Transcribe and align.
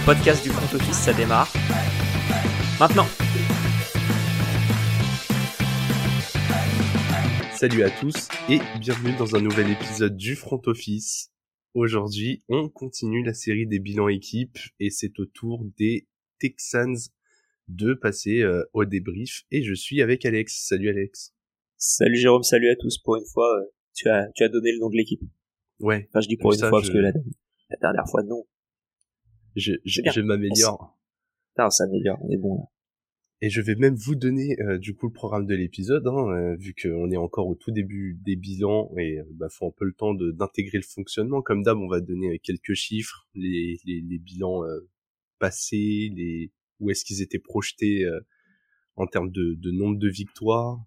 le 0.00 0.04
podcast 0.06 0.42
du 0.42 0.50
front 0.50 0.76
office, 0.76 0.96
ça 0.96 1.12
démarre. 1.12 1.52
Maintenant 2.78 3.06
Salut 7.54 7.82
à 7.82 7.90
tous 7.90 8.28
et 8.48 8.58
bienvenue 8.80 9.14
dans 9.18 9.36
un 9.36 9.40
nouvel 9.42 9.70
épisode 9.70 10.16
du 10.16 10.34
front 10.34 10.60
office. 10.66 11.30
Aujourd'hui, 11.74 12.42
on 12.48 12.68
continue 12.70 13.22
la 13.22 13.34
série 13.34 13.66
des 13.66 13.78
bilans 13.78 14.08
équipes 14.08 14.58
et 14.80 14.88
c'est 14.90 15.18
au 15.20 15.26
tour 15.26 15.64
des 15.78 16.08
Texans 16.38 16.96
de 17.68 17.92
passer 17.94 18.40
euh, 18.40 18.64
au 18.72 18.84
débrief 18.86 19.42
et 19.50 19.62
je 19.62 19.74
suis 19.74 20.00
avec 20.00 20.24
Alex. 20.24 20.66
Salut 20.66 20.88
Alex. 20.88 21.34
Salut 21.76 22.16
Jérôme, 22.16 22.42
salut 22.42 22.70
à 22.70 22.76
tous. 22.76 22.98
Pour 22.98 23.16
une 23.16 23.26
fois, 23.32 23.58
euh, 23.58 23.64
tu 23.94 24.08
as 24.08 24.28
tu 24.34 24.42
as 24.42 24.48
donné 24.48 24.72
le 24.72 24.78
nom 24.80 24.88
de 24.88 24.96
l'équipe. 24.96 25.20
Ouais. 25.80 26.08
Enfin, 26.10 26.20
je 26.22 26.28
dis 26.28 26.36
pour 26.38 26.52
une 26.52 26.58
Ça, 26.58 26.68
fois 26.70 26.80
je- 26.80 26.86
parce 26.86 26.94
que 26.94 26.98
la, 27.02 27.12
la 27.12 27.76
dernière 27.80 28.08
fois 28.10 28.22
non. 28.22 28.44
Je, 29.56 29.72
je, 29.84 30.00
je 30.12 30.20
m'améliore. 30.20 30.98
Putain, 31.54 31.70
ça 31.70 31.86
m'améliore, 31.86 32.18
on 32.22 32.30
est 32.30 32.36
bon 32.36 32.56
là. 32.56 32.64
Et 33.42 33.48
je 33.48 33.62
vais 33.62 33.74
même 33.74 33.94
vous 33.94 34.16
donner 34.16 34.60
euh, 34.60 34.76
du 34.76 34.94
coup 34.94 35.06
le 35.06 35.14
programme 35.14 35.46
de 35.46 35.54
l'épisode, 35.54 36.06
hein, 36.06 36.28
euh, 36.28 36.56
vu 36.56 36.74
qu'on 36.74 37.10
est 37.10 37.16
encore 37.16 37.48
au 37.48 37.54
tout 37.54 37.70
début 37.70 38.18
des 38.22 38.36
bilans 38.36 38.92
et 38.98 39.18
euh, 39.18 39.24
bah, 39.32 39.48
faut 39.48 39.66
un 39.66 39.70
peu 39.74 39.86
le 39.86 39.94
temps 39.94 40.12
de- 40.12 40.30
d'intégrer 40.30 40.76
le 40.76 40.84
fonctionnement. 40.84 41.40
Comme 41.40 41.62
d'hab, 41.62 41.78
on 41.78 41.88
va 41.88 42.00
donner 42.00 42.34
euh, 42.34 42.38
quelques 42.42 42.74
chiffres, 42.74 43.26
les, 43.34 43.78
les, 43.86 44.02
les 44.02 44.18
bilans 44.18 44.62
euh, 44.64 44.86
passés, 45.38 46.12
les 46.14 46.52
où 46.80 46.90
est-ce 46.90 47.02
qu'ils 47.02 47.22
étaient 47.22 47.38
projetés 47.38 48.04
euh, 48.04 48.20
en 48.96 49.06
termes 49.06 49.30
de, 49.30 49.54
de 49.54 49.70
nombre 49.70 49.98
de 49.98 50.08
victoires, 50.10 50.78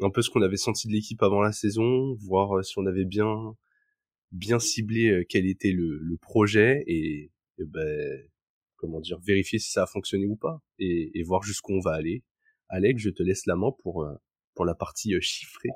un 0.00 0.10
peu 0.10 0.20
ce 0.20 0.28
qu'on 0.28 0.42
avait 0.42 0.58
senti 0.58 0.88
de 0.88 0.92
l'équipe 0.92 1.22
avant 1.22 1.40
la 1.40 1.52
saison, 1.52 2.14
voir 2.20 2.62
si 2.62 2.78
on 2.78 2.84
avait 2.84 3.06
bien 3.06 3.56
bien 4.32 4.58
ciblé 4.58 5.24
quel 5.30 5.46
était 5.46 5.72
le, 5.72 5.96
le 5.98 6.16
projet 6.18 6.84
et, 6.86 6.96
et 7.24 7.30
ben 7.64 8.22
comment 8.76 9.00
dire, 9.00 9.18
vérifier 9.20 9.58
si 9.58 9.70
ça 9.70 9.84
a 9.84 9.86
fonctionné 9.86 10.26
ou 10.26 10.36
pas 10.36 10.60
et, 10.78 11.10
et 11.14 11.22
voir 11.22 11.42
jusqu'où 11.42 11.72
on 11.72 11.80
va 11.80 11.92
aller. 11.92 12.24
Alex, 12.68 13.00
je 13.02 13.10
te 13.10 13.22
laisse 13.22 13.46
la 13.46 13.54
main 13.56 13.70
pour 13.82 14.02
euh, 14.02 14.14
pour 14.54 14.64
la 14.64 14.74
partie 14.74 15.14
euh, 15.14 15.20
chiffrée. 15.20 15.68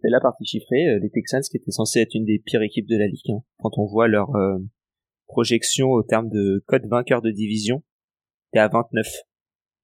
C'est 0.00 0.10
la 0.10 0.20
partie 0.20 0.44
chiffrée, 0.44 0.88
euh, 0.88 0.98
les 1.00 1.10
Texans 1.10 1.42
qui 1.42 1.56
étaient 1.56 1.70
censés 1.72 2.00
être 2.00 2.14
une 2.14 2.24
des 2.24 2.38
pires 2.38 2.62
équipes 2.62 2.86
de 2.86 2.96
la 2.96 3.06
ligue. 3.06 3.30
hein. 3.30 3.42
Quand 3.58 3.70
on 3.78 3.86
voit 3.86 4.08
leur 4.08 4.34
euh, 4.36 4.58
projection 5.26 5.88
au 5.90 6.02
terme 6.02 6.28
de 6.28 6.62
code 6.66 6.86
vainqueur 6.86 7.22
de 7.22 7.30
division, 7.30 7.82
t'es 8.52 8.58
à 8.60 8.68
29. 8.68 9.06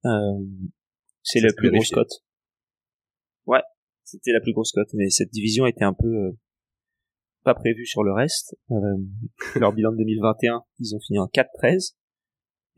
Euh, 0.05 0.11
c'est 1.23 1.41
la 1.41 1.53
plus 1.53 1.71
grosse 1.71 1.91
vérifie. 1.91 1.95
cote. 1.95 2.25
Ouais, 3.47 3.63
c'était 4.05 4.33
la 4.33 4.41
plus 4.41 4.53
grosse 4.53 4.73
cote, 4.73 4.89
mais 4.95 5.11
cette 5.11 5.31
division 5.31 5.67
était 5.67 5.85
un 5.85 5.95
peu 5.95 6.07
euh, 6.09 6.33
pas 7.45 7.55
prévue 7.55 7.87
sur 7.87 8.03
le 8.03 8.13
reste. 8.13 8.57
Euh, 8.71 8.77
leur 9.57 9.73
bilan 9.73 9.93
de 9.93 9.99
2021, 9.99 10.63
ils 10.81 10.95
ont 10.95 11.01
fini 11.01 11.19
en 11.19 11.27
4-13. 11.27 11.95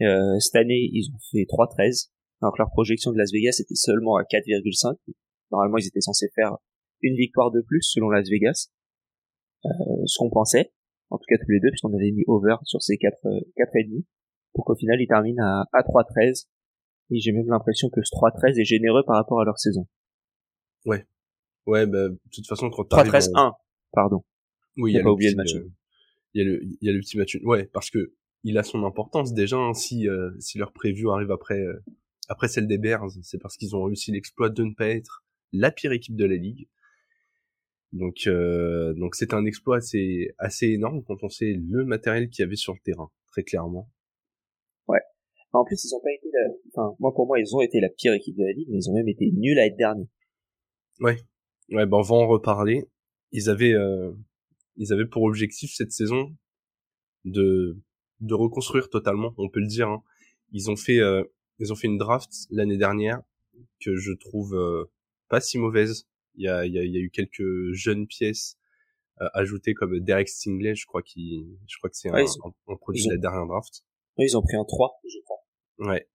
Euh, 0.02 0.38
cette 0.40 0.56
année, 0.56 0.90
ils 0.92 1.10
ont 1.14 1.18
fait 1.30 1.46
3-13. 1.48 2.10
Alors 2.42 2.52
que 2.54 2.58
leur 2.58 2.70
projection 2.70 3.12
de 3.12 3.18
Las 3.18 3.32
Vegas 3.32 3.56
était 3.60 3.74
seulement 3.74 4.16
à 4.16 4.22
4,5. 4.24 4.96
Normalement, 5.52 5.78
ils 5.78 5.86
étaient 5.86 6.00
censés 6.00 6.28
faire 6.34 6.56
une 7.00 7.14
victoire 7.16 7.50
de 7.50 7.60
plus 7.62 7.80
selon 7.82 8.10
Las 8.10 8.28
Vegas. 8.28 8.68
Euh, 9.64 9.68
ce 10.04 10.18
qu'on 10.18 10.30
pensait, 10.30 10.72
en 11.10 11.16
tout 11.18 11.24
cas 11.28 11.36
tous 11.38 11.50
les 11.50 11.60
deux, 11.60 11.70
puisqu'on 11.70 11.94
avait 11.94 12.10
mis 12.10 12.24
over 12.26 12.56
sur 12.64 12.82
ces 12.82 12.98
4, 12.98 13.16
euh, 13.26 13.40
4 13.56 13.70
et 13.76 13.84
demi. 13.84 14.06
Pour 14.52 14.64
qu'au 14.64 14.74
final, 14.76 15.00
ils 15.00 15.06
terminent 15.08 15.42
à, 15.42 15.64
à 15.72 15.82
3-13. 15.82 16.46
Et 17.10 17.20
j'ai 17.20 17.32
même 17.32 17.46
l'impression 17.48 17.88
que 17.88 18.02
ce 18.02 18.10
3-13 18.10 18.60
est 18.60 18.64
généreux 18.64 19.04
par 19.06 19.16
rapport 19.16 19.40
à 19.40 19.44
leur 19.44 19.58
saison. 19.58 19.86
Ouais, 21.66 21.84
bah, 21.86 22.08
de 22.08 22.18
toute 22.32 22.46
façon, 22.46 22.70
quand 22.70 22.84
t'arrives 22.84 23.12
3-13, 23.12 23.30
en- 23.34 23.48
1, 23.48 23.52
pardon. 23.92 24.24
Oui, 24.76 24.92
il 24.92 24.94
y 24.96 24.98
a 24.98 25.02
pas 25.02 25.14
petit, 25.14 25.30
le 25.30 25.36
match. 25.36 25.54
euh, 25.54 25.70
Il 26.34 26.42
y 26.42 26.44
a 26.46 26.48
le, 26.48 26.62
il 26.64 26.78
y 26.82 26.88
a 26.88 26.92
le 26.92 27.00
petit 27.00 27.16
match. 27.18 27.38
Ouais, 27.44 27.66
parce 27.72 27.90
que 27.90 28.12
il 28.44 28.58
a 28.58 28.62
son 28.62 28.84
importance 28.84 29.34
déjà. 29.34 29.56
hein, 29.56 29.74
si 29.74 30.08
euh, 30.08 30.30
si 30.38 30.58
leur 30.58 30.72
preview 30.72 31.10
arrive 31.10 31.30
après 31.30 31.60
euh, 31.60 31.82
après 32.28 32.48
celle 32.48 32.66
des 32.66 32.78
Bears, 32.78 33.10
c'est 33.22 33.38
parce 33.38 33.56
qu'ils 33.56 33.74
ont 33.76 33.84
réussi 33.84 34.12
l'exploit 34.12 34.50
de 34.50 34.64
ne 34.64 34.74
pas 34.74 34.88
être 34.88 35.24
la 35.52 35.70
pire 35.70 35.92
équipe 35.92 36.16
de 36.16 36.24
la 36.24 36.36
ligue. 36.36 36.68
Donc 37.92 38.26
euh, 38.26 38.94
donc 38.94 39.14
c'est 39.14 39.32
un 39.32 39.44
exploit 39.44 39.76
assez 39.78 40.34
assez 40.38 40.66
énorme 40.68 41.02
quand 41.04 41.22
on 41.22 41.28
sait 41.28 41.54
le 41.54 41.84
matériel 41.84 42.28
qu'il 42.28 42.42
y 42.42 42.46
avait 42.46 42.56
sur 42.56 42.72
le 42.74 42.80
terrain, 42.84 43.10
très 43.32 43.42
clairement. 43.42 43.90
En 45.52 45.64
plus, 45.64 45.82
ils 45.84 45.94
ont 45.94 46.00
pas 46.02 46.12
été 46.12 46.28
la... 46.34 46.50
Enfin, 46.68 46.94
moi, 46.98 47.14
pour 47.14 47.26
moi, 47.26 47.40
ils 47.40 47.56
ont 47.56 47.62
été 47.62 47.80
la 47.80 47.88
pire 47.88 48.12
équipe 48.12 48.36
de 48.36 48.44
la 48.44 48.52
ligue, 48.52 48.68
mais 48.68 48.76
ils 48.76 48.90
ont 48.90 48.92
même 48.92 49.08
été 49.08 49.30
nuls 49.32 49.58
à 49.58 49.64
être 49.64 49.76
derniers. 49.76 50.10
Ouais, 51.00 51.16
ben 51.70 51.88
on 51.90 52.02
va 52.02 52.14
en 52.14 52.26
reparler. 52.26 52.84
Ils 53.32 53.48
avaient, 53.48 53.72
ils 54.76 54.92
avaient 54.92 55.06
pour 55.06 55.22
objectif 55.24 55.72
cette 55.74 55.92
saison 55.92 56.36
de 57.24 57.76
de 58.20 58.34
reconstruire 58.34 58.88
totalement, 58.88 59.34
on 59.36 59.48
peut 59.50 59.60
le 59.60 59.66
dire. 59.66 59.88
hein. 59.88 60.02
Ils 60.52 60.70
ont 60.70 60.76
fait, 60.76 61.00
euh, 61.00 61.22
ils 61.58 61.70
ont 61.72 61.76
fait 61.76 61.86
une 61.86 61.98
draft 61.98 62.30
l'année 62.50 62.78
dernière 62.78 63.20
que 63.84 63.94
je 63.96 64.12
trouve 64.12 64.54
euh, 64.54 64.84
pas 65.28 65.40
si 65.42 65.58
mauvaise. 65.58 66.06
Il 66.36 66.44
y 66.44 66.48
a, 66.48 66.64
il 66.64 66.72
y 66.72 66.78
a, 66.78 66.82
il 66.84 66.92
y 66.94 66.96
a 66.96 67.00
eu 67.00 67.10
quelques 67.10 67.72
jeunes 67.72 68.06
pièces 68.06 68.56
euh, 69.20 69.28
ajoutées 69.34 69.74
comme 69.74 69.98
Derek 70.00 70.28
Stingley, 70.28 70.74
je 70.74 70.86
crois 70.86 71.02
qui, 71.02 71.46
je 71.66 71.76
crois 71.78 71.90
que 71.90 71.96
c'est 71.96 72.10
Ouais, 72.10 72.22
un, 72.22 72.48
un, 72.48 72.72
un 72.72 72.76
produit 72.76 73.04
de 73.06 73.10
la 73.12 73.18
dernière 73.18 73.46
draft. 73.46 73.82
Ouais, 74.16 74.24
ils 74.26 74.36
ont 74.36 74.42
pris 74.42 74.56
un 74.56 74.64
3, 74.64 74.98
je 75.04 75.18
crois. 75.24 75.90
Ouais. 75.92 76.08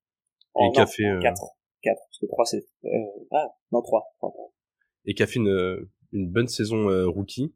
Oh, 0.55 0.71
qui 0.73 0.79
a 0.81 0.87
fait, 0.87 1.05
euh, 1.05 1.19
4. 1.19 1.39
4. 1.83 1.97
Parce 1.97 2.19
que 2.19 2.25
3, 2.25 2.45
c'est... 2.45 2.65
Euh... 2.85 2.89
Ah, 3.31 3.47
non, 3.71 3.81
3. 3.83 4.03
3. 4.17 4.33
et 5.05 5.13
qui 5.13 5.21
a 5.21 5.27
fait 5.27 5.39
une, 5.39 5.87
une 6.13 6.31
bonne 6.31 6.47
saison 6.47 6.89
euh, 6.89 7.07
rookie. 7.07 7.53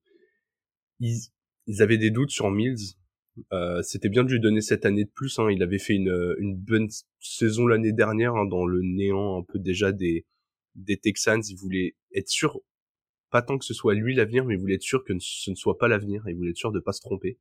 Ils, 1.00 1.30
ils 1.68 1.82
avaient 1.82 1.98
des 1.98 2.12
doutes 2.12 2.32
sur 2.32 2.50
Mills. 2.52 2.96
Euh, 3.52 3.82
C'était 3.82 4.10
bien 4.10 4.24
de 4.24 4.32
lui 4.32 4.40
donner 4.40 4.62
cette 4.62 4.86
année 4.86 5.04
de 5.04 5.10
plus. 5.10 5.40
Hein. 5.40 5.50
Il 5.52 5.62
avait 5.62 5.80
fait 5.80 5.96
une, 5.96 6.36
une 6.40 6.56
bonne 6.56 6.88
saison 7.20 7.68
l'année 7.68 7.92
dernière 7.92 8.36
hein, 8.36 8.46
dans 8.46 8.66
le 8.66 8.82
néant 8.82 9.38
un 9.40 9.44
peu 9.44 9.60
déjà 9.60 9.92
des, 9.92 10.26
des 10.76 10.98
Texans. 10.98 11.42
Il 11.50 11.58
voulait 11.58 11.96
être 12.14 12.30
sûr, 12.30 12.62
pas 13.32 13.42
tant 13.42 13.58
que 13.58 13.66
ce 13.66 13.74
soit 13.74 13.94
lui 13.94 14.16
l'avenir, 14.16 14.46
mais 14.46 14.56
il 14.56 14.60
voulait 14.60 14.76
être 14.76 14.82
sûr 14.82 15.04
que 15.04 15.14
ce 15.20 15.50
ne 15.50 15.56
soit 15.56 15.78
pas 15.78 15.88
l'avenir. 15.88 16.24
Il 16.28 16.36
voulait 16.36 16.52
être 16.52 16.58
sûr 16.58 16.72
de 16.72 16.80
pas 16.80 16.94
se 16.94 17.02
tromper. 17.02 17.38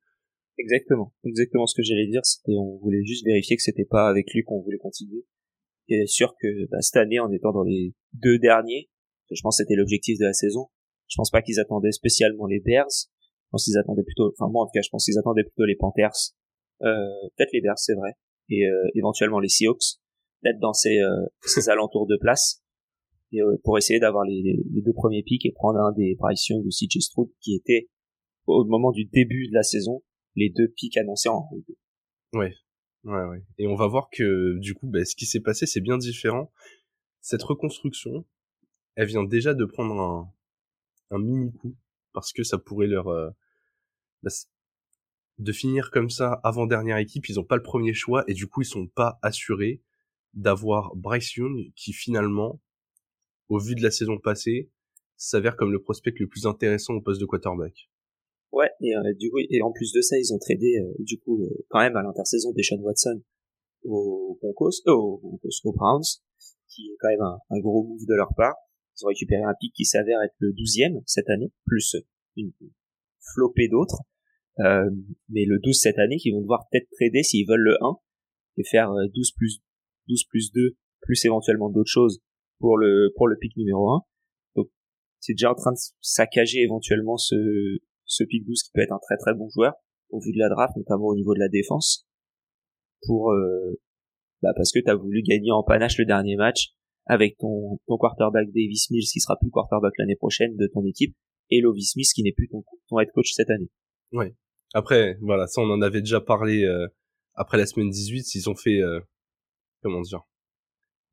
Exactement. 0.58 1.12
Exactement 1.24 1.66
ce 1.66 1.74
que 1.74 1.82
j'allais 1.82 2.06
dire, 2.06 2.24
c'était 2.24 2.56
on 2.56 2.78
voulait 2.78 3.04
juste 3.04 3.24
vérifier 3.24 3.56
que 3.56 3.62
c'était 3.62 3.84
pas 3.84 4.08
avec 4.08 4.32
lui 4.32 4.44
qu'on 4.44 4.60
voulait 4.62 4.78
continuer. 4.78 5.24
Et 5.88 6.06
sûr 6.06 6.34
que 6.40 6.66
bah, 6.70 6.80
cette 6.80 6.96
année, 6.96 7.18
en 7.18 7.30
étant 7.30 7.52
dans 7.52 7.64
les 7.64 7.92
deux 8.12 8.38
derniers, 8.38 8.88
je 9.30 9.40
pense 9.42 9.58
que 9.58 9.64
c'était 9.64 9.76
l'objectif 9.76 10.18
de 10.18 10.24
la 10.24 10.32
saison. 10.32 10.68
Je 11.08 11.16
pense 11.16 11.30
pas 11.30 11.42
qu'ils 11.42 11.60
attendaient 11.60 11.92
spécialement 11.92 12.46
les 12.46 12.60
Bears. 12.60 13.10
Pense 13.54 13.66
qu'ils 13.66 13.78
attendaient 13.78 14.02
plutôt, 14.02 14.32
enfin 14.36 14.50
moi 14.50 14.64
en 14.64 14.66
tout 14.66 14.72
cas, 14.74 14.80
je 14.82 14.88
pense 14.90 15.04
qu'ils 15.04 15.16
attendaient 15.16 15.44
plutôt 15.44 15.64
les 15.64 15.76
Panthers. 15.76 16.10
Euh, 16.82 17.06
peut-être 17.36 17.52
les 17.52 17.60
Bears, 17.60 17.78
c'est 17.78 17.94
vrai. 17.94 18.10
Et 18.48 18.66
euh, 18.66 18.88
éventuellement 18.96 19.38
les 19.38 19.48
Seahawks, 19.48 20.00
peut-être 20.42 20.58
dans 20.58 20.72
ces, 20.72 20.98
euh, 20.98 21.26
ces 21.42 21.68
alentours 21.68 22.08
de 22.08 22.16
place. 22.20 22.60
Pour 23.62 23.78
essayer 23.78 24.00
d'avoir 24.00 24.24
les, 24.24 24.42
les- 24.42 24.82
deux 24.82 24.92
premiers 24.92 25.22
pics 25.22 25.46
et 25.46 25.52
prendre 25.52 25.78
un 25.78 25.92
des 25.92 26.16
Bryce 26.18 26.48
Young 26.48 26.64
ou 26.64 26.68
CJ 26.70 26.98
Stroud 27.00 27.30
qui 27.40 27.54
était 27.54 27.88
au 28.46 28.64
moment 28.64 28.90
du 28.90 29.04
début 29.06 29.46
de 29.48 29.54
la 29.54 29.62
saison 29.62 30.02
les 30.34 30.50
deux 30.50 30.68
pics 30.76 30.96
annoncés 30.96 31.28
en 31.28 31.48
Ouais. 32.32 32.54
Ouais, 33.04 33.24
ouais. 33.24 33.42
Et 33.58 33.68
on 33.68 33.76
va 33.76 33.86
voir 33.86 34.08
que, 34.10 34.58
du 34.58 34.74
coup, 34.74 34.88
bah, 34.88 35.04
ce 35.04 35.14
qui 35.14 35.26
s'est 35.26 35.40
passé, 35.40 35.66
c'est 35.66 35.80
bien 35.80 35.96
différent. 35.98 36.50
Cette 37.20 37.42
reconstruction, 37.44 38.24
elle 38.96 39.06
vient 39.06 39.24
déjà 39.24 39.54
de 39.54 39.64
prendre 39.64 39.94
un, 40.00 40.32
un 41.10 41.18
mini 41.18 41.52
coup, 41.52 41.76
parce 42.12 42.32
que 42.32 42.42
ça 42.44 42.58
pourrait 42.58 42.86
leur, 42.88 43.08
bah, 44.24 44.30
de 45.38 45.52
finir 45.52 45.90
comme 45.90 46.10
ça 46.10 46.40
avant 46.44 46.66
dernière 46.66 46.98
équipe, 46.98 47.28
ils 47.28 47.40
ont 47.40 47.44
pas 47.44 47.56
le 47.56 47.62
premier 47.62 47.92
choix, 47.92 48.24
et 48.28 48.34
du 48.34 48.46
coup, 48.46 48.62
ils 48.62 48.66
sont 48.66 48.86
pas 48.86 49.18
assurés 49.22 49.82
d'avoir 50.32 50.94
Bryce 50.96 51.36
Young, 51.36 51.72
qui 51.76 51.92
finalement, 51.92 52.60
au 53.48 53.58
vu 53.58 53.74
de 53.74 53.82
la 53.82 53.90
saison 53.90 54.18
passée, 54.18 54.70
s'avère 55.16 55.56
comme 55.56 55.72
le 55.72 55.80
prospect 55.80 56.14
le 56.18 56.28
plus 56.28 56.46
intéressant 56.46 56.94
au 56.94 57.00
poste 57.00 57.20
de 57.20 57.26
quarterback. 57.26 57.90
Ouais, 58.52 58.70
et 58.80 58.94
euh, 58.94 59.14
du 59.18 59.30
coup, 59.30 59.38
et 59.38 59.62
en 59.62 59.72
plus 59.72 59.92
de 59.92 60.00
ça, 60.00 60.16
ils 60.16 60.32
ont 60.32 60.38
tradé 60.38 60.78
euh, 60.78 60.94
du 61.00 61.18
coup 61.18 61.42
euh, 61.42 61.64
quand 61.68 61.80
même 61.80 61.96
à 61.96 62.02
l'intersaison 62.02 62.52
Deshaun 62.52 62.80
Watson 62.82 63.20
aux 63.82 64.38
Broncos, 64.40 64.82
Broncos, 64.86 65.60
aux 65.64 65.72
Browns, 65.72 66.22
qui 66.68 66.86
est 66.86 66.96
quand 67.00 67.08
même 67.08 67.38
un, 67.50 67.58
gros 67.58 67.84
move 67.84 68.06
de 68.06 68.14
leur 68.14 68.32
part. 68.36 68.54
Ils 68.96 69.04
ont 69.04 69.08
récupéré 69.08 69.42
un 69.42 69.54
pick 69.60 69.74
qui 69.74 69.84
s'avère 69.84 70.22
être 70.22 70.36
le 70.38 70.52
12e 70.52 71.02
cette 71.04 71.28
année, 71.30 71.52
plus 71.66 71.96
une 72.36 72.52
flopée 73.34 73.68
d'autres. 73.68 74.02
Euh, 74.60 74.88
mais 75.28 75.44
le 75.44 75.58
12 75.58 75.78
cette 75.78 75.98
année, 75.98 76.16
qu'ils 76.16 76.32
vont 76.34 76.40
devoir 76.40 76.66
peut-être 76.70 76.88
trader 76.92 77.22
s'ils 77.22 77.46
veulent 77.46 77.60
le 77.60 77.76
1 77.80 77.96
et 78.58 78.64
faire 78.64 78.92
euh, 78.92 79.06
12 79.12 79.32
plus 79.32 79.60
12 80.08 80.24
plus 80.24 80.52
2 80.52 80.76
plus 81.00 81.24
éventuellement 81.24 81.70
d'autres 81.70 81.90
choses 81.90 82.22
pour 82.60 82.78
le 82.78 83.12
pour 83.16 83.26
le 83.26 83.36
pick 83.36 83.56
numéro 83.56 83.90
1. 83.90 84.00
Donc 84.56 84.70
c'est 85.18 85.34
déjà 85.34 85.50
en 85.50 85.54
train 85.54 85.72
de 85.72 85.78
saccager 86.00 86.60
éventuellement 86.60 87.16
ce 87.16 87.34
ce 88.04 88.22
pick 88.24 88.44
12 88.46 88.62
qui 88.62 88.70
peut 88.72 88.82
être 88.82 88.92
un 88.92 89.00
très 89.00 89.16
très 89.16 89.34
bon 89.34 89.48
joueur 89.48 89.74
au 90.10 90.20
vu 90.20 90.32
de 90.32 90.38
la 90.38 90.48
draft, 90.48 90.76
notamment 90.76 91.06
au 91.06 91.16
niveau 91.16 91.34
de 91.34 91.40
la 91.40 91.48
défense, 91.48 92.06
pour 93.02 93.32
euh, 93.32 93.80
bah 94.42 94.52
parce 94.54 94.70
que 94.70 94.78
t'as 94.78 94.94
voulu 94.94 95.22
gagner 95.22 95.50
en 95.50 95.64
panache 95.64 95.98
le 95.98 96.04
dernier 96.04 96.36
match 96.36 96.74
avec 97.06 97.36
ton, 97.38 97.78
ton 97.86 97.96
quarterback 97.96 98.46
Davis 98.48 98.90
Mills 98.90 99.08
qui 99.12 99.20
sera 99.20 99.36
plus 99.40 99.50
quarterback 99.50 99.92
l'année 99.98 100.16
prochaine 100.16 100.56
de 100.56 100.66
ton 100.72 100.84
équipe 100.84 101.14
et 101.50 101.60
Lovie 101.60 101.84
Smith 101.84 102.08
qui 102.14 102.22
n'est 102.22 102.32
plus 102.32 102.48
ton, 102.48 102.64
ton 102.88 103.00
head 103.00 103.10
coach 103.12 103.32
cette 103.32 103.50
année. 103.50 103.70
Après, 104.74 105.16
voilà, 105.22 105.46
ça 105.46 105.60
on 105.60 105.70
en 105.70 105.80
avait 105.80 106.00
déjà 106.00 106.20
parlé 106.20 106.64
euh, 106.64 106.88
après 107.34 107.56
la 107.58 107.66
semaine 107.66 107.90
18, 107.90 108.34
ils 108.34 108.50
ont 108.50 108.56
fait, 108.56 108.82
euh, 108.82 109.00
comment 109.82 110.02
dire, 110.02 110.22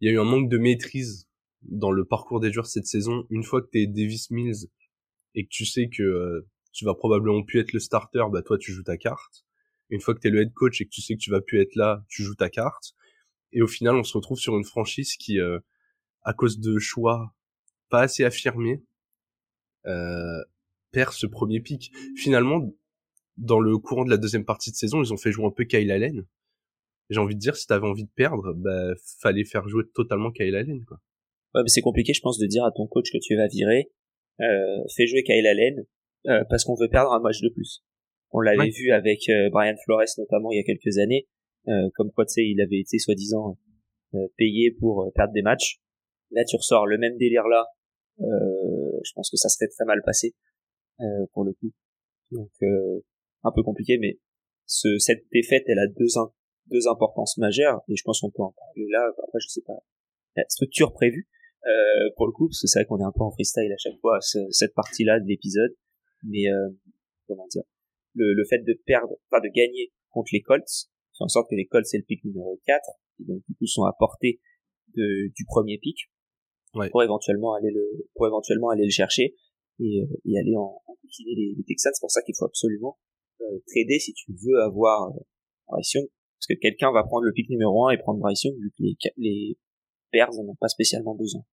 il 0.02 0.08
y 0.08 0.12
a 0.12 0.14
eu 0.16 0.20
un 0.20 0.26
manque 0.26 0.50
de 0.50 0.58
maîtrise 0.58 1.28
dans 1.62 1.92
le 1.92 2.04
parcours 2.06 2.40
des 2.40 2.52
joueurs 2.52 2.66
cette 2.66 2.88
saison. 2.88 3.26
Une 3.30 3.44
fois 3.44 3.62
que 3.62 3.68
t'es 3.68 3.86
Davis 3.86 4.32
Mills 4.32 4.68
et 5.36 5.46
que 5.46 5.50
tu 5.50 5.66
sais 5.66 5.90
que 5.90 6.02
euh, 6.04 6.48
tu 6.74 6.86
vas 6.86 6.96
probablement 6.96 7.44
plus 7.44 7.60
être 7.60 7.72
le 7.72 7.80
starter, 7.80 8.24
bah 8.32 8.42
toi 8.42 8.58
tu 8.58 8.72
joues 8.74 8.84
ta 8.84 8.98
carte. 8.98 9.46
Une 9.90 10.02
fois 10.02 10.16
que 10.16 10.20
t'es 10.20 10.30
le 10.30 10.42
head 10.42 10.54
coach 10.54 10.82
et 10.82 10.86
que 10.86 10.90
tu 10.90 11.02
sais 11.02 11.14
que 11.16 11.20
tu 11.20 11.30
vas 11.30 11.42
plus 11.42 11.62
être 11.62 11.76
là, 11.76 12.04
tu 12.08 12.24
joues 12.24 12.36
ta 12.36 12.50
carte. 12.50 12.96
Et 13.52 13.62
au 13.62 13.68
final, 13.68 13.96
on 13.96 14.04
se 14.04 14.18
retrouve 14.18 14.40
sur 14.40 14.58
une 14.58 14.64
franchise 14.64 15.16
qui, 15.18 15.40
euh, 15.40 15.60
à 16.24 16.34
cause 16.34 16.60
de 16.60 16.80
choix 16.80 17.36
pas 17.90 18.02
assez 18.02 18.24
affirmés, 18.24 18.84
euh, 19.86 20.42
perd 20.92 21.14
ce 21.14 21.28
premier 21.28 21.60
pic. 21.60 21.92
Finalement, 22.16 22.74
dans 23.42 23.60
le 23.60 23.78
courant 23.78 24.06
de 24.06 24.10
la 24.10 24.18
deuxième 24.18 24.46
partie 24.46 24.72
de 24.72 24.76
saison, 24.76 25.02
ils 25.04 25.12
ont 25.12 25.18
fait 25.18 25.32
jouer 25.32 25.46
un 25.46 25.52
peu 25.52 25.64
Kyle 25.64 25.92
Allen. 25.92 26.26
J'ai 27.10 27.20
envie 27.20 27.36
de 27.36 27.40
dire, 27.40 27.56
si 27.56 27.68
t'avais 27.68 27.88
envie 27.88 28.06
de 28.06 28.12
perdre, 28.16 28.54
bah, 28.54 28.94
fallait 29.20 29.44
faire 29.44 29.68
jouer 29.68 29.84
totalement 29.94 30.32
Kyle 30.32 30.56
Allen, 30.56 30.86
quoi. 30.86 31.00
Ouais, 31.54 31.64
mais 31.64 31.70
c'est 31.70 31.82
compliqué, 31.82 32.14
je 32.14 32.22
pense, 32.22 32.38
de 32.38 32.46
dire 32.46 32.64
à 32.64 32.72
ton 32.72 32.88
coach 32.88 33.12
que 33.12 33.18
tu 33.22 33.36
vas 33.36 33.48
virer, 33.48 33.92
euh, 34.40 34.78
fais 34.96 35.08
jouer 35.08 35.24
Kyle 35.24 35.46
Allen, 35.46 35.86
euh, 36.28 36.44
parce 36.50 36.64
qu'on 36.64 36.76
veut 36.76 36.88
perdre 36.88 37.12
un 37.12 37.20
match 37.20 37.42
de 37.42 37.50
plus. 37.50 37.84
On 38.32 38.40
l'avait 38.40 38.70
vu 38.70 38.92
avec 38.92 39.28
euh, 39.28 39.50
Brian 39.50 39.76
Flores, 39.84 40.06
notamment, 40.18 40.52
il 40.52 40.58
y 40.58 40.60
a 40.60 40.64
quelques 40.64 41.00
années, 41.00 41.28
euh, 41.68 41.90
comme 41.96 42.12
quoi, 42.12 42.26
tu 42.26 42.34
sais, 42.34 42.46
il 42.46 42.62
avait 42.62 42.80
été, 42.80 43.00
soi-disant, 43.00 43.58
euh, 44.14 44.28
payé 44.38 44.72
pour 44.80 45.12
perdre 45.14 45.34
des 45.34 45.42
matchs. 45.42 45.82
Là, 46.30 46.46
tu 46.46 46.56
ressors 46.56 46.88
le 46.88 46.98
même 46.98 47.18
délire 47.18 47.48
là. 47.48 47.66
je 48.20 49.12
pense 49.16 49.30
que 49.30 49.36
ça 49.36 49.50
serait 49.50 49.68
très 49.68 49.84
mal 49.84 50.02
passé, 50.06 50.34
pour 51.34 51.44
le 51.44 51.54
coup. 51.54 51.74
Donc, 52.32 52.52
un 53.44 53.52
peu 53.52 53.64
compliqué, 53.64 53.98
mais 54.00 54.20
ce, 54.66 54.98
cette 55.00 55.26
défaite, 55.32 55.64
elle 55.68 55.80
a 55.80 55.88
deux, 55.88 56.08
deux 56.68 56.88
importances 56.88 57.38
majeures, 57.38 57.82
et 57.88 57.96
je 57.96 58.04
pense 58.04 58.22
qu'on 58.22 58.32
peut 58.32 58.44
en 58.44 58.54
parler 58.54 58.88
là, 58.90 59.08
après 59.10 59.40
je 59.42 59.48
sais 59.48 59.62
pas, 59.66 59.78
la 60.36 60.44
structure 60.48 60.94
prévue, 60.94 61.28
euh, 61.66 62.10
pour 62.16 62.28
le 62.28 62.32
coup, 62.32 62.48
parce 62.48 62.62
que 62.62 62.68
c'est 62.68 62.80
vrai 62.80 62.86
qu'on 62.86 63.00
est 63.00 63.06
un 63.06 63.12
peu 63.12 63.24
en 63.24 63.32
freestyle 63.32 63.72
à 63.72 63.78
chaque 63.78 64.00
fois, 64.00 64.20
cette 64.22 64.74
partie-là 64.74 65.20
de 65.20 65.28
l'épisode, 65.28 65.76
mais 66.24 66.50
euh, 66.50 66.70
comment 67.28 67.48
dire, 67.48 67.64
le, 68.16 68.34
le 68.34 68.44
fait 68.46 68.60
de 68.60 68.74
perdre, 68.86 69.16
enfin 69.30 69.42
de 69.42 69.50
gagner 69.54 69.92
contre 70.10 70.30
les 70.34 70.42
Colts, 70.42 70.90
fait 71.14 71.24
en 71.24 71.28
sorte 71.28 71.50
que 71.50 71.56
les 71.56 71.66
Colts 71.66 71.86
c'est 71.86 71.98
le 71.98 72.04
pick 72.04 72.24
numéro 72.24 72.60
4, 72.66 72.82
qui 73.18 73.26
donc 73.26 73.44
du 73.48 73.56
coup 73.56 73.68
sont 73.68 73.84
à 73.84 73.94
portée 73.98 74.40
de, 74.96 75.32
du 75.36 75.46
premier 75.46 75.80
ouais. 76.76 76.90
pour 76.90 77.04
éventuellement 77.04 77.54
aller 77.54 77.72
le, 77.72 78.08
pour 78.16 78.28
éventuellement 78.28 78.70
aller 78.70 78.86
le 78.86 78.92
chercher, 78.92 79.36
et, 79.80 80.02
euh, 80.02 80.22
et 80.26 80.38
aller 80.38 80.56
en, 80.56 80.82
en 80.86 80.98
les, 81.20 81.56
les 81.58 81.64
Texans, 81.64 81.92
c'est 81.94 82.02
pour 82.02 82.12
ça 82.12 82.22
qu'il 82.22 82.36
faut 82.38 82.46
absolument 82.46 82.98
trader 83.68 84.00
si 84.00 84.14
tu 84.14 84.32
veux 84.34 84.62
avoir 84.62 85.10
euh, 85.10 85.20
Bryce 85.68 85.94
Young, 85.94 86.08
parce 86.38 86.48
que 86.48 86.54
quelqu'un 86.62 86.92
va 86.92 87.04
prendre 87.04 87.24
le 87.24 87.34
pick 87.34 87.50
numéro 87.50 87.88
1 87.88 87.92
et 87.92 87.98
prendre 87.98 88.20
Bryce 88.20 88.44
Young, 88.44 88.56
vu 88.60 88.70
que 88.70 88.84
les, 88.84 88.98
les 89.18 89.58
Bears 90.12 90.34
n'ont 90.34 90.56
pas 90.56 90.68
spécialement 90.68 91.16
besoin. 91.16 91.44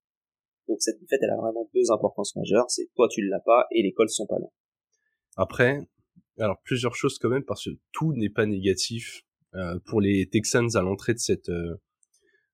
Donc 0.69 0.79
cette 0.81 1.01
défaite, 1.01 1.21
elle 1.23 1.31
a 1.31 1.37
vraiment 1.37 1.69
deux 1.75 1.91
importances 1.91 2.37
majeures, 2.37 2.67
c'est 2.69 2.89
toi 2.95 3.09
tu 3.11 3.23
l'as 3.27 3.41
pas 3.41 3.67
et 3.71 3.83
les 3.83 3.93
Colts 3.93 4.11
sont 4.11 4.27
pas 4.27 4.39
là. 4.39 4.47
Après, 5.37 5.87
alors 6.39 6.61
plusieurs 6.65 6.95
choses 6.95 7.19
quand 7.19 7.31
même, 7.31 7.45
parce 7.45 7.65
que 7.65 7.71
tout 7.93 8.13
n'est 8.15 8.29
pas 8.29 8.47
négatif 8.47 9.23
euh, 9.55 9.79
pour 9.87 10.01
les 10.01 10.29
Texans 10.29 10.69
à 10.75 10.83
l'entrée 10.83 11.15
de 11.15 11.19
cette 11.19 11.49
euh, 11.49 11.77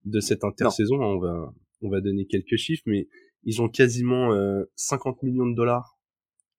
de 0.04 0.20
cette 0.20 0.44
intersaison. 0.44 0.96
On 1.00 1.18
va 1.18 1.52
on 1.82 1.90
va 1.90 2.00
donner 2.00 2.26
quelques 2.26 2.56
chiffres, 2.56 2.84
mais 2.86 3.08
ils 3.42 3.60
ont 3.60 3.68
quasiment 3.68 4.32
euh, 4.32 4.64
50 4.76 5.22
millions 5.22 5.46
de 5.46 5.54
dollars 5.54 5.93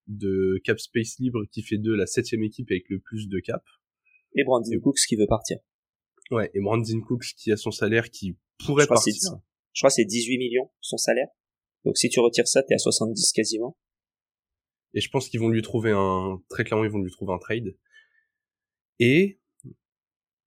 de 0.07 0.59
cap 0.63 0.79
space 0.79 1.17
libre 1.19 1.45
qui 1.51 1.61
fait 1.61 1.77
de 1.77 1.93
la 1.93 2.05
septième 2.05 2.43
équipe 2.43 2.69
avec 2.71 2.89
le 2.89 2.99
plus 2.99 3.27
de 3.27 3.39
cap. 3.39 3.63
Et 4.35 4.43
Brandon 4.43 4.79
Cooks 4.81 4.99
qui 5.07 5.15
veut 5.15 5.27
partir. 5.27 5.57
Ouais, 6.31 6.49
et 6.53 6.59
Brandon 6.59 7.01
Cooks 7.01 7.33
qui 7.37 7.51
a 7.51 7.57
son 7.57 7.71
salaire 7.71 8.09
qui 8.09 8.37
pourrait 8.65 8.87
partir. 8.87 9.13
Je 9.73 9.81
crois 9.81 9.89
que 9.89 9.95
c'est 9.95 10.05
18 10.05 10.37
millions 10.37 10.71
son 10.81 10.97
salaire. 10.97 11.27
Donc 11.83 11.97
si 11.97 12.09
tu 12.09 12.19
retires 12.19 12.47
ça, 12.47 12.63
t'es 12.63 12.73
à 12.73 12.77
70 12.77 13.31
quasiment. 13.33 13.77
Et 14.93 15.01
je 15.01 15.09
pense 15.09 15.29
qu'ils 15.29 15.39
vont 15.39 15.49
lui 15.49 15.61
trouver 15.61 15.91
un, 15.91 16.41
très 16.49 16.63
clairement, 16.63 16.85
ils 16.85 16.91
vont 16.91 17.01
lui 17.01 17.11
trouver 17.11 17.33
un 17.33 17.37
trade. 17.37 17.75
Et 18.99 19.39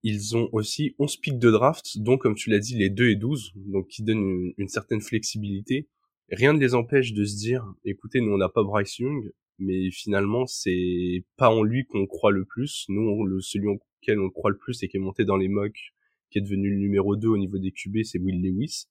ils 0.01 0.35
ont 0.35 0.49
aussi 0.53 0.95
11 0.97 1.17
pics 1.17 1.39
de 1.39 1.51
draft, 1.51 1.99
dont, 1.99 2.17
comme 2.17 2.35
tu 2.35 2.49
l'as 2.49 2.59
dit, 2.59 2.75
les 2.75 2.89
2 2.89 3.09
et 3.09 3.15
12, 3.15 3.51
donc 3.55 3.87
qui 3.87 4.01
donnent 4.01 4.17
une, 4.17 4.53
une, 4.57 4.67
certaine 4.67 5.01
flexibilité. 5.01 5.87
Rien 6.31 6.53
ne 6.53 6.59
les 6.59 6.73
empêche 6.73 7.13
de 7.13 7.25
se 7.25 7.35
dire, 7.35 7.65
écoutez, 7.85 8.21
nous 8.21 8.31
on 8.31 8.37
n'a 8.37 8.49
pas 8.49 8.63
Bryce 8.63 8.97
Young, 8.97 9.31
mais 9.59 9.91
finalement 9.91 10.45
c'est 10.45 11.23
pas 11.37 11.49
en 11.49 11.63
lui 11.63 11.85
qu'on 11.85 12.07
croit 12.07 12.31
le 12.31 12.45
plus. 12.45 12.85
Nous, 12.89 13.25
le, 13.25 13.41
celui 13.41 13.67
auquel 13.67 14.19
on 14.19 14.29
croit 14.29 14.51
le 14.51 14.57
plus 14.57 14.81
et 14.83 14.87
qui 14.87 14.97
est 14.97 15.01
monté 15.01 15.25
dans 15.25 15.37
les 15.37 15.47
mocks, 15.47 15.93
qui 16.29 16.39
est 16.39 16.41
devenu 16.41 16.69
le 16.69 16.77
numéro 16.77 17.15
2 17.15 17.27
au 17.27 17.37
niveau 17.37 17.57
des 17.57 17.71
QB, 17.71 18.03
c'est 18.03 18.19
Will 18.19 18.41
Lewis. 18.41 18.85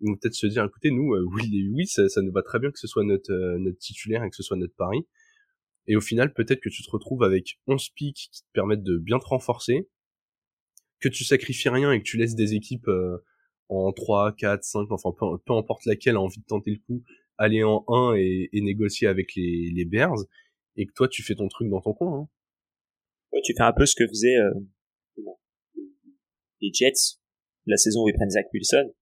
Donc 0.00 0.20
peut-être 0.20 0.34
se 0.34 0.46
dire, 0.46 0.64
écoutez, 0.64 0.90
nous, 0.90 1.14
euh, 1.14 1.22
Will 1.22 1.50
Lewis, 1.50 1.86
ça, 1.86 2.08
ça, 2.08 2.22
nous 2.22 2.32
va 2.32 2.42
très 2.42 2.58
bien 2.58 2.70
que 2.70 2.78
ce 2.78 2.88
soit 2.88 3.04
notre, 3.04 3.32
euh, 3.32 3.58
notre 3.58 3.78
titulaire 3.78 4.24
et 4.24 4.30
que 4.30 4.36
ce 4.36 4.42
soit 4.42 4.56
notre 4.56 4.74
pari. 4.74 5.06
Et 5.86 5.96
au 5.96 6.00
final, 6.00 6.32
peut-être 6.32 6.60
que 6.60 6.68
tu 6.68 6.82
te 6.82 6.90
retrouves 6.90 7.22
avec 7.22 7.60
11 7.66 7.88
pics 7.90 8.28
qui 8.32 8.42
te 8.42 8.48
permettent 8.52 8.82
de 8.82 8.98
bien 8.98 9.18
te 9.18 9.26
renforcer, 9.26 9.88
que 11.00 11.08
tu 11.08 11.24
sacrifies 11.24 11.68
rien 11.68 11.92
et 11.92 11.98
que 11.98 12.04
tu 12.04 12.16
laisses 12.16 12.34
des 12.34 12.54
équipes 12.54 12.88
euh, 12.88 13.18
en 13.68 13.92
3, 13.92 14.32
4, 14.32 14.62
5, 14.62 14.90
enfin 14.90 15.10
peu, 15.18 15.38
peu, 15.44 15.54
importe 15.54 15.84
laquelle 15.86 16.16
a 16.16 16.20
envie 16.20 16.40
de 16.40 16.46
tenter 16.46 16.70
le 16.72 16.78
coup, 16.78 17.02
aller 17.42 17.62
en 17.62 17.84
1 17.88 18.14
et, 18.16 18.48
et 18.52 18.60
négocier 18.60 19.08
avec 19.08 19.34
les, 19.34 19.70
les, 19.74 19.84
Bears, 19.84 20.18
et 20.76 20.86
que 20.86 20.92
toi 20.92 21.08
tu 21.08 21.22
fais 21.22 21.34
ton 21.34 21.48
truc 21.48 21.68
dans 21.68 21.80
ton 21.80 21.92
coin. 21.92 22.20
Hein. 22.20 22.28
Ouais, 23.32 23.40
tu 23.44 23.54
fais 23.56 23.64
un 23.64 23.72
peu 23.72 23.86
ce 23.86 23.94
que 23.96 24.06
faisaient 24.06 24.36
euh, 24.36 24.52
les 26.60 26.70
Jets 26.72 27.18
la 27.66 27.76
saison 27.76 28.04
où 28.04 28.08
ils 28.08 28.14
prennent 28.14 28.30
Zach 28.30 28.46
Wilson, 28.52 28.92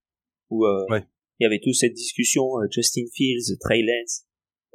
où 0.49 0.65
euh, 0.65 0.85
ouais. 0.89 1.03
il 1.39 1.43
y 1.43 1.45
avait 1.45 1.59
toute 1.59 1.75
cette 1.75 1.93
discussion, 1.93 2.43
euh, 2.59 2.67
Justin 2.69 3.05
Fields, 3.13 3.57
Trey 3.59 3.81
Lance, 3.81 4.25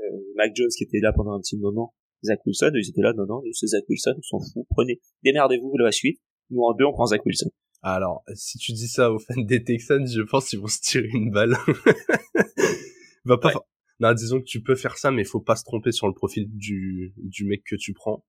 euh, 0.01 0.03
Mac 0.37 0.53
Jones 0.55 0.71
qui 0.77 0.85
était 0.85 1.01
là 1.01 1.13
pendant 1.13 1.33
un 1.33 1.41
petit 1.41 1.57
moment, 1.57 1.95
Zach 2.25 2.41
Wilson, 2.47 2.73
ils 2.75 2.89
étaient 2.89 3.03
là, 3.03 3.13
non, 3.13 3.27
non, 3.27 3.43
c'est 3.53 3.69
Zach 3.69 3.85
Wilson, 3.89 4.15
on 4.17 4.23
s'en 4.23 4.41
fout, 4.41 4.67
prenez, 4.71 5.01
démerdez-vous 5.23 5.77
de 5.79 5.85
la 5.85 5.93
suite, 5.93 6.21
nous 6.51 6.63
en 6.63 6.75
deux 6.75 6.85
on 6.85 6.93
prend 6.93 7.07
Zach 7.07 7.25
Wilson. 7.25 7.51
Alors, 7.83 8.25
si 8.35 8.59
tu 8.59 8.73
dis 8.73 8.89
ça 8.89 9.13
aux 9.13 9.19
fans 9.19 9.43
des 9.43 9.63
Texans, 9.63 10.05
je 10.09 10.23
pense 10.23 10.49
qu'ils 10.49 10.59
vont 10.59 10.67
se 10.67 10.81
tirer 10.81 11.09
une 11.13 11.31
balle. 11.31 11.55
Va 13.27 13.39
pas. 13.39 13.49
Ouais. 13.49 13.61
Non, 14.01 14.13
disons 14.13 14.41
que 14.41 14.45
tu 14.45 14.63
peux 14.63 14.77
faire 14.77 14.97
ça, 14.99 15.11
mais 15.11 15.23
il 15.23 15.29
faut 15.29 15.41
pas 15.41 15.57
se 15.57 15.65
tromper 15.65 15.91
sur 15.93 16.07
le 16.07 16.15
profil 16.15 16.47
du 16.49 17.13
du 17.17 17.45
mec 17.45 17.65
que 17.65 17.77
tu 17.77 17.93
prends. 17.93 18.25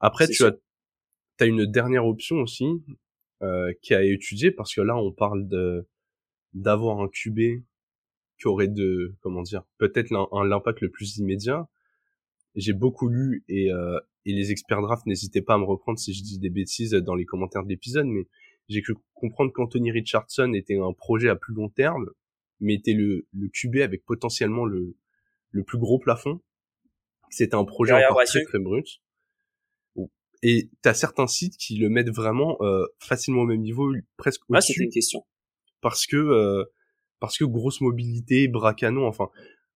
Après, 0.00 0.26
tu 0.26 0.44
as 0.44 0.52
as 1.40 1.46
une 1.46 1.66
dernière 1.66 2.06
option 2.06 2.36
aussi 2.36 2.66
euh, 3.42 3.72
qui 3.82 3.94
a 3.94 4.02
étudié 4.04 4.50
parce 4.50 4.74
que 4.74 4.80
là, 4.80 4.96
on 4.96 5.12
parle 5.12 5.48
de 5.48 5.88
d'avoir 6.52 7.00
un 7.00 7.08
QB 7.08 7.64
qui 8.38 8.48
aurait 8.48 8.68
de 8.68 9.16
comment 9.20 9.42
dire 9.42 9.62
peut-être 9.78 10.10
l'impact 10.10 10.80
le 10.80 10.90
plus 10.90 11.18
immédiat. 11.18 11.68
J'ai 12.54 12.72
beaucoup 12.72 13.08
lu 13.08 13.44
et 13.48 13.72
euh, 13.72 13.98
et 14.24 14.32
les 14.32 14.52
experts 14.52 14.82
draft 14.82 15.06
n'hésitez 15.06 15.42
pas 15.42 15.54
à 15.54 15.58
me 15.58 15.64
reprendre 15.64 15.98
si 15.98 16.12
je 16.14 16.22
dis 16.22 16.38
des 16.38 16.50
bêtises 16.50 16.92
dans 16.92 17.14
les 17.14 17.24
commentaires 17.24 17.64
de 17.64 17.68
l'épisode, 17.68 18.06
mais 18.06 18.26
j'ai 18.68 18.82
cru 18.82 18.94
comprendre 19.14 19.52
qu'Anthony 19.52 19.90
Richardson 19.90 20.52
était 20.54 20.78
un 20.78 20.92
projet 20.92 21.28
à 21.28 21.36
plus 21.36 21.54
long 21.54 21.68
terme 21.68 22.10
mais 22.62 22.74
était 22.74 22.94
le, 22.94 23.26
le 23.32 23.48
QB 23.48 23.76
avec 23.76 24.04
potentiellement 24.04 24.64
le, 24.64 24.96
le 25.50 25.64
plus 25.64 25.78
gros 25.78 25.98
plafond. 25.98 26.40
C'était 27.30 27.54
un 27.54 27.64
projet 27.64 27.92
encore 27.92 28.22
très, 28.24 28.44
très 28.44 28.58
brut. 28.58 29.02
Et 30.44 30.70
t'as 30.82 30.94
certains 30.94 31.28
sites 31.28 31.56
qui 31.56 31.76
le 31.76 31.88
mettent 31.88 32.10
vraiment 32.10 32.56
euh, 32.62 32.84
facilement 32.98 33.42
au 33.42 33.46
même 33.46 33.60
niveau, 33.60 33.92
presque 34.16 34.42
au-dessus. 34.48 34.56
Ah, 34.56 34.60
c'était 34.60 34.84
une 34.84 34.90
question. 34.90 35.24
Parce 35.80 36.06
que 36.06 36.16
euh, 36.16 36.64
parce 37.20 37.38
que 37.38 37.44
grosse 37.44 37.80
mobilité, 37.80 38.48
bras 38.48 38.74
canon, 38.74 39.06
enfin. 39.06 39.28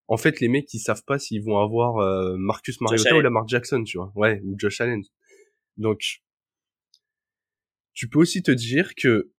En 0.08 0.16
fait, 0.16 0.38
les 0.38 0.46
mecs, 0.46 0.72
ils 0.72 0.78
savent 0.78 1.02
pas 1.04 1.18
s'ils 1.18 1.42
vont 1.42 1.58
avoir 1.58 1.96
euh, 1.96 2.36
Marcus 2.36 2.80
Mariota 2.80 3.16
ou 3.16 3.20
Lamar 3.20 3.48
Jackson, 3.48 3.82
tu 3.82 3.98
vois. 3.98 4.12
Ouais, 4.14 4.40
ou 4.44 4.54
Josh 4.56 4.80
Allen. 4.80 5.02
Donc, 5.78 6.20
tu 7.92 8.08
peux 8.08 8.20
aussi 8.20 8.40
te 8.40 8.52
dire 8.52 8.94
que 8.94 9.32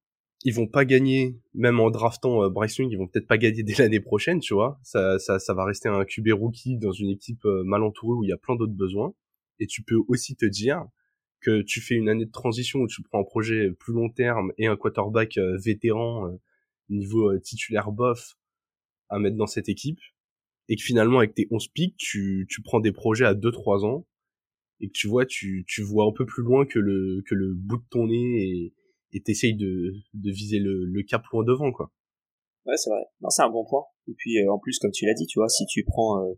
ils 0.44 0.54
vont 0.54 0.68
pas 0.68 0.86
gagner, 0.86 1.40
même 1.54 1.80
en 1.80 1.90
draftant 1.90 2.44
euh, 2.44 2.50
Bryce 2.50 2.78
Young, 2.78 2.92
ils 2.92 2.98
vont 2.98 3.08
peut-être 3.08 3.28
pas 3.28 3.38
gagner 3.38 3.64
dès 3.64 3.76
l'année 3.78 4.00
prochaine, 4.00 4.40
tu 4.40 4.54
vois. 4.54 4.80
Ça, 4.84 5.20
ça, 5.20 5.40
ça 5.40 5.54
va 5.54 5.66
rester 5.66 5.90
un 5.90 6.06
QB 6.06 6.30
rookie 6.34 6.78
dans 6.78 6.92
une 6.92 7.10
équipe 7.10 7.46
euh, 7.46 7.64
mal 7.64 7.84
entourée 7.84 8.16
où 8.18 8.24
il 8.24 8.30
y 8.30 8.34
a 8.34 8.38
plein 8.38 8.56
d'autres 8.56 8.74
besoins. 8.74 9.14
Et 9.60 9.68
tu 9.68 9.84
peux 9.84 10.00
aussi 10.08 10.36
te 10.36 10.46
dire 10.46 10.86
que 11.42 11.62
tu 11.62 11.82
fais 11.82 11.96
une 11.96 12.10
année 12.10 12.26
de 12.26 12.32
transition 12.32 12.80
où 12.80 12.88
tu 12.88 13.02
prends 13.04 13.22
un 13.22 13.24
projet 13.24 13.72
plus 13.72 13.94
long 13.94 14.10
terme 14.10 14.52
et 14.58 14.68
un 14.68 14.76
quarterback 14.76 15.38
euh, 15.38 15.58
vétéran 15.58 16.28
euh, 16.28 16.38
niveau 16.90 17.38
titulaire 17.40 17.92
bof 17.92 18.36
à 19.10 19.20
mettre 19.20 19.38
dans 19.38 19.48
cette 19.48 19.70
équipe. 19.70 20.00
Et 20.70 20.76
que 20.76 20.84
finalement, 20.84 21.20
avec 21.20 21.34
tes 21.34 21.48
11 21.50 21.68
pics, 21.70 21.96
tu, 21.98 22.46
tu 22.50 22.62
prends 22.62 22.80
des 22.80 22.92
projets 22.92 23.26
à 23.26 23.34
2-3 23.34 23.86
ans 23.86 24.06
et 24.80 24.88
que 24.88 24.94
tu 24.94 25.08
vois, 25.08 25.26
tu, 25.26 25.66
tu 25.68 25.82
vois 25.82 26.06
un 26.06 26.12
peu 26.12 26.26
plus 26.26 26.44
loin 26.44 26.66
que 26.66 26.80
le, 26.80 27.24
que 27.26 27.36
le 27.36 27.54
bout 27.54 27.78
de 27.78 27.86
ton 27.90 28.08
nez 28.08 28.44
et, 28.44 28.74
et 29.14 29.22
t'essayes 29.22 29.56
de, 29.56 29.94
de 30.14 30.32
viser 30.32 30.60
le, 30.60 30.86
le 30.86 31.04
cap 31.04 31.24
loin 31.32 31.44
devant, 31.44 31.72
quoi. 31.72 31.92
Ouais, 32.66 32.76
c'est 32.78 32.90
vrai. 32.90 33.04
Non, 33.22 33.30
c'est 33.30 33.44
un 33.44 33.50
bon 33.50 33.66
point. 33.66 33.84
Et 34.08 34.14
puis, 34.18 34.38
euh, 34.40 34.52
en 34.52 34.60
plus, 34.60 34.78
comme 34.80 34.92
tu 34.92 35.06
l'as 35.06 35.14
dit, 35.14 35.26
tu 35.26 35.40
vois, 35.40 35.48
si 35.50 35.66
tu 35.66 35.84
prends, 35.86 36.22
euh, 36.22 36.34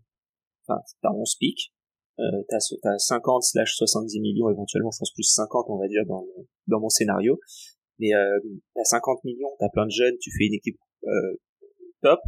enfin, 0.68 0.80
t'as 1.02 1.12
11 1.12 1.36
pics, 1.40 1.74
Euh, 2.20 2.44
t'as, 2.50 2.58
t'as 2.84 2.98
50 2.98 3.44
slash 3.44 3.76
70 3.78 4.20
millions 4.20 4.50
éventuellement, 4.50 4.92
je 4.92 5.00
pense 5.00 5.14
plus 5.14 5.24
50 5.24 5.68
on 5.70 5.78
va 5.78 5.88
dire 5.88 6.06
dans, 6.06 6.26
dans 6.68 6.82
mon 6.82 6.90
scénario. 6.90 7.40
Mais 7.98 8.14
euh, 8.14 8.40
t'as 8.76 8.84
50 8.84 9.24
millions, 9.24 9.48
t'as 9.58 9.70
plein 9.70 9.86
de 9.86 9.92
jeunes, 9.92 10.18
tu 10.20 10.30
fais 10.38 10.46
une 10.48 10.54
équipe 10.54 10.78
euh, 11.06 11.38
top. 12.02 12.20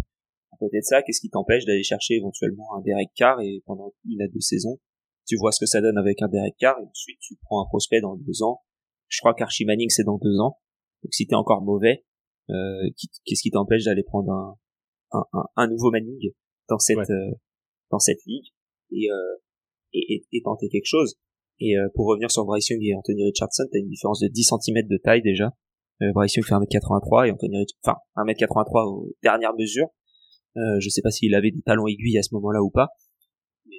À 0.53 0.57
côté 0.57 0.77
de 0.79 0.83
ça, 0.86 1.01
qu'est-ce 1.03 1.19
qui 1.19 1.29
t'empêche 1.29 1.65
d'aller 1.65 1.83
chercher 1.83 2.15
éventuellement 2.15 2.74
un 2.77 2.81
Derek 2.81 3.10
Carr 3.15 3.41
et 3.41 3.62
pendant 3.65 3.93
une 4.05 4.21
à 4.21 4.27
deux 4.29 4.39
saisons, 4.39 4.79
tu 5.27 5.36
vois 5.38 5.51
ce 5.51 5.60
que 5.60 5.65
ça 5.65 5.81
donne 5.81 5.98
avec 5.98 6.21
un 6.21 6.29
Derek 6.29 6.55
Carr 6.57 6.79
et 6.79 6.86
ensuite 6.86 7.19
tu 7.19 7.36
prends 7.43 7.62
un 7.62 7.67
prospect 7.67 8.00
dans 8.00 8.15
deux 8.15 8.43
ans. 8.43 8.62
Je 9.11 9.19
crois 9.19 9.33
qu'Archie 9.33 9.65
Manning 9.65 9.89
c'est 9.89 10.03
dans 10.03 10.17
deux 10.17 10.39
ans. 10.39 10.57
Donc 11.03 11.13
si 11.13 11.27
t'es 11.27 11.35
encore 11.35 11.61
mauvais, 11.61 12.05
euh, 12.49 12.89
qu'est-ce 13.25 13.41
qui 13.41 13.51
t'empêche 13.51 13.83
d'aller 13.85 14.03
prendre 14.03 14.31
un, 14.31 14.57
un, 15.11 15.23
un, 15.33 15.43
un, 15.55 15.67
nouveau 15.67 15.91
Manning 15.91 16.31
dans 16.69 16.79
cette 16.79 16.97
euh, 16.97 17.31
dans 17.91 17.99
cette 17.99 18.23
ligue 18.25 18.47
et, 18.91 19.11
euh, 19.11 19.35
et, 19.93 20.25
et, 20.31 20.41
tenter 20.41 20.69
quelque 20.69 20.85
chose? 20.85 21.15
Et 21.59 21.77
euh, 21.77 21.89
pour 21.93 22.07
revenir 22.07 22.31
sur 22.31 22.45
Bryce 22.45 22.69
Young 22.69 22.81
et 22.83 22.95
Anthony 22.95 23.25
Richardson, 23.25 23.65
t'as 23.71 23.79
une 23.79 23.89
différence 23.89 24.19
de 24.19 24.27
10 24.27 24.53
cm 24.63 24.87
de 24.87 24.97
taille 24.97 25.21
déjà. 25.21 25.51
Euh, 26.01 26.11
Bryce 26.13 26.35
Young 26.35 26.45
fait 26.45 26.55
1m83 26.55 27.27
et 27.27 27.31
Anthony 27.31 27.57
Richardson, 27.57 27.99
enfin 28.15 28.25
1m83 28.25 28.87
aux 28.87 29.15
dernières 29.21 29.53
mesures. 29.55 29.87
Euh, 30.57 30.79
je 30.79 30.89
sais 30.89 31.01
pas 31.01 31.11
s'il 31.11 31.35
avait 31.35 31.51
des 31.51 31.61
talons 31.61 31.87
aiguilles 31.87 32.17
à 32.17 32.23
ce 32.23 32.33
moment-là 32.33 32.63
ou 32.63 32.69
pas. 32.71 32.89
Mais 33.65 33.77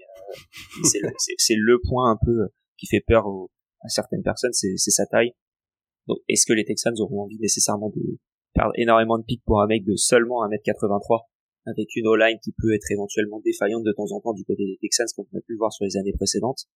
c'est 0.85 1.01
le, 1.01 1.63
le, 1.65 1.81
point 1.89 2.11
un 2.11 2.19
peu 2.25 2.49
qui 2.79 2.87
fait 2.87 3.03
peur 3.07 3.27
à 3.85 3.89
certaines 3.89 4.23
personnes, 4.23 4.53
c'est 4.53 4.77
sa 4.77 5.07
taille. 5.07 5.33
Donc 6.09 6.19
est-ce 6.29 6.47
que 6.47 6.53
les 6.53 6.65
Texans 6.65 6.95
auront 6.99 7.23
envie 7.23 7.39
nécessairement 7.39 7.91
de 7.91 8.19
perdre 8.55 8.73
énormément 8.77 9.19
de 9.19 9.25
pics 9.25 9.43
pour 9.45 9.61
un 9.61 9.67
mec 9.67 9.85
de 9.85 9.97
seulement 9.97 10.45
1m83 10.47 11.27
avec 11.67 11.95
une 11.95 12.07
O-line 12.09 12.39
qui 12.43 12.53
peut 12.59 12.75
être 12.75 12.91
éventuellement 12.91 13.41
défaillante 13.41 13.85
de 13.85 13.93
temps 13.93 14.11
en 14.11 14.21
temps 14.21 14.33
du 14.33 14.45
côté 14.45 14.65
des 14.65 14.79
Texans, 14.81 15.07
comme 15.15 15.27
on 15.33 15.39
a 15.39 15.41
pu 15.41 15.53
le 15.53 15.59
voir 15.59 15.73
sur 15.73 15.85
les 15.85 15.97
années 15.97 16.13
précédentes? 16.13 16.67